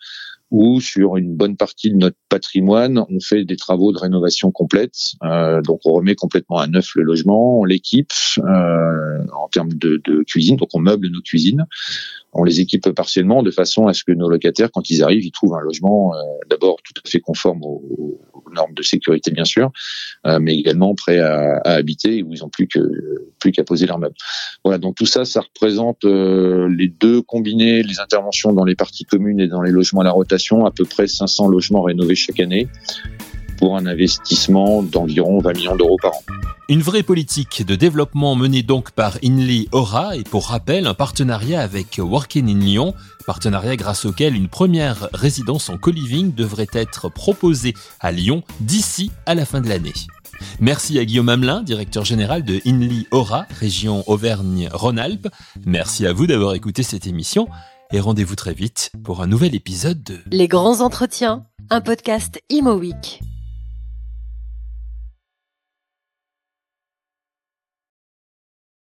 où 0.53 0.81
sur 0.81 1.17
une 1.17 1.35
bonne 1.35 1.57
partie 1.57 1.91
de 1.91 1.97
notre 1.97 2.19
patrimoine, 2.29 3.03
on 3.09 3.21
fait 3.21 3.45
des 3.45 3.57
travaux 3.57 3.91
de 3.91 3.99
rénovation 3.99 4.53
complète. 4.53 4.95
Euh, 5.25 5.62
donc 5.62 5.81
on 5.87 5.95
remet 5.95 6.15
complètement 6.15 6.59
à 6.59 6.67
neuf 6.67 6.95
le 6.95 7.03
logement, 7.03 7.59
on 7.61 7.65
l'équipe 7.65 8.12
euh, 8.38 9.19
en 9.33 9.49
termes 9.49 9.73
de, 9.73 10.01
de, 10.05 10.23
cuisine, 10.25 10.57
donc 10.57 10.69
on 10.75 10.79
meuble 10.79 11.09
nos 11.09 11.23
cuisines, 11.23 11.67
on 12.35 12.45
les 12.45 12.61
équipe 12.61 12.91
partiellement 12.91 13.43
de 13.43 13.51
façon 13.51 13.87
à 13.87 13.95
ce 13.95 14.05
que 14.05 14.12
nos 14.12 14.29
locataires, 14.29 14.71
quand 14.71 14.91
ils 14.91 15.03
arrivent, 15.03 15.25
ils 15.25 15.33
trouvent 15.33 15.55
un 15.55 15.61
logement 15.61 16.15
euh, 16.15 16.19
d'abord 16.51 16.77
tout 16.85 17.01
à 17.03 17.09
fait 17.09 17.21
conforme 17.21 17.62
aux, 17.65 18.21
normes 18.55 18.75
de 18.75 18.83
sécurité 18.83 19.31
bien 19.31 19.47
sûr, 19.47 19.73
euh, 20.27 20.38
mais 20.38 20.55
également 20.55 20.95
prêt 20.95 21.19
à, 21.19 21.57
à, 21.65 21.71
habiter 21.71 22.23
où 22.23 22.35
ils 22.35 22.41
n'ont 22.41 22.51
plus 22.51 22.69
que 22.69 22.79
plus 23.43 23.53
qu'à 23.53 23.65
poser 23.65 23.87
leurs 23.87 23.99
meubles. 23.99 24.15
Voilà, 24.65 24.79
donc 24.79 24.95
tout 24.95 25.07
ça, 25.07 25.25
ça 25.25 25.41
représente 25.41 26.05
euh, 26.05 26.69
les 26.69 26.88
deux 26.88 27.21
combinés, 27.23 27.83
les 27.83 27.99
interventions 27.99 28.53
dans 28.53 28.65
les 28.65 28.77
parties 28.77 29.05
communes 29.05 29.41
et 29.41 29.49
dans 29.49 29.61
les 29.61 29.73
logements 29.73 30.01
à 30.01 30.05
la 30.05 30.12
rotation, 30.12 30.41
à 30.66 30.70
peu 30.70 30.85
près 30.85 31.07
500 31.07 31.48
logements 31.48 31.83
rénovés 31.83 32.14
chaque 32.14 32.40
année 32.40 32.68
pour 33.59 33.76
un 33.76 33.87
investissement 33.87 34.83
d'environ 34.83 35.38
20 35.38 35.52
millions 35.57 35.76
d'euros 35.76 35.98
par 36.02 36.12
an. 36.12 36.22
Une 36.68 36.81
vraie 36.81 37.02
politique 37.02 37.64
de 37.66 37.74
développement 37.74 38.35
menée 38.35 38.62
donc 38.62 38.92
par 38.92 39.18
Inly 39.22 39.68
Aura 39.72 40.16
et 40.16 40.22
pour 40.22 40.46
rappel 40.46 40.87
un 40.87 40.94
partenariat 40.94 41.61
avec 41.61 42.00
Working 42.02 42.48
in 42.48 42.59
Lyon, 42.59 42.94
partenariat 43.26 43.76
grâce 43.76 44.05
auquel 44.05 44.35
une 44.35 44.48
première 44.48 45.09
résidence 45.12 45.68
en 45.68 45.76
co-living 45.76 46.35
devrait 46.35 46.68
être 46.72 47.09
proposée 47.09 47.74
à 48.00 48.11
Lyon 48.11 48.42
d'ici 48.61 49.11
à 49.26 49.35
la 49.35 49.44
fin 49.44 49.61
de 49.61 49.68
l'année. 49.68 49.92
Merci 50.61 50.98
à 50.98 51.05
Guillaume 51.05 51.28
Hamelin, 51.28 51.62
directeur 51.62 52.05
général 52.05 52.44
de 52.44 52.61
Inly 52.64 53.07
Aura, 53.11 53.46
région 53.61 54.02
Auvergne-Rhône-Alpes. 54.09 55.28
Merci 55.66 56.07
à 56.07 56.12
vous 56.12 56.26
d'avoir 56.26 56.55
écouté 56.55 56.83
cette 56.83 57.07
émission 57.07 57.48
et 57.92 58.00
rendez-vous 58.00 58.37
très 58.37 58.55
vite 58.55 58.90
pour 59.05 59.22
un 59.22 59.26
nouvel 59.26 59.55
épisode 59.55 60.02
de 60.02 60.18
Les 60.31 60.48
grands 60.48 60.81
entretiens, 60.81 61.46
un 61.70 61.81
podcast 61.81 62.40
Imo 62.48 62.74
Week. 62.74 63.20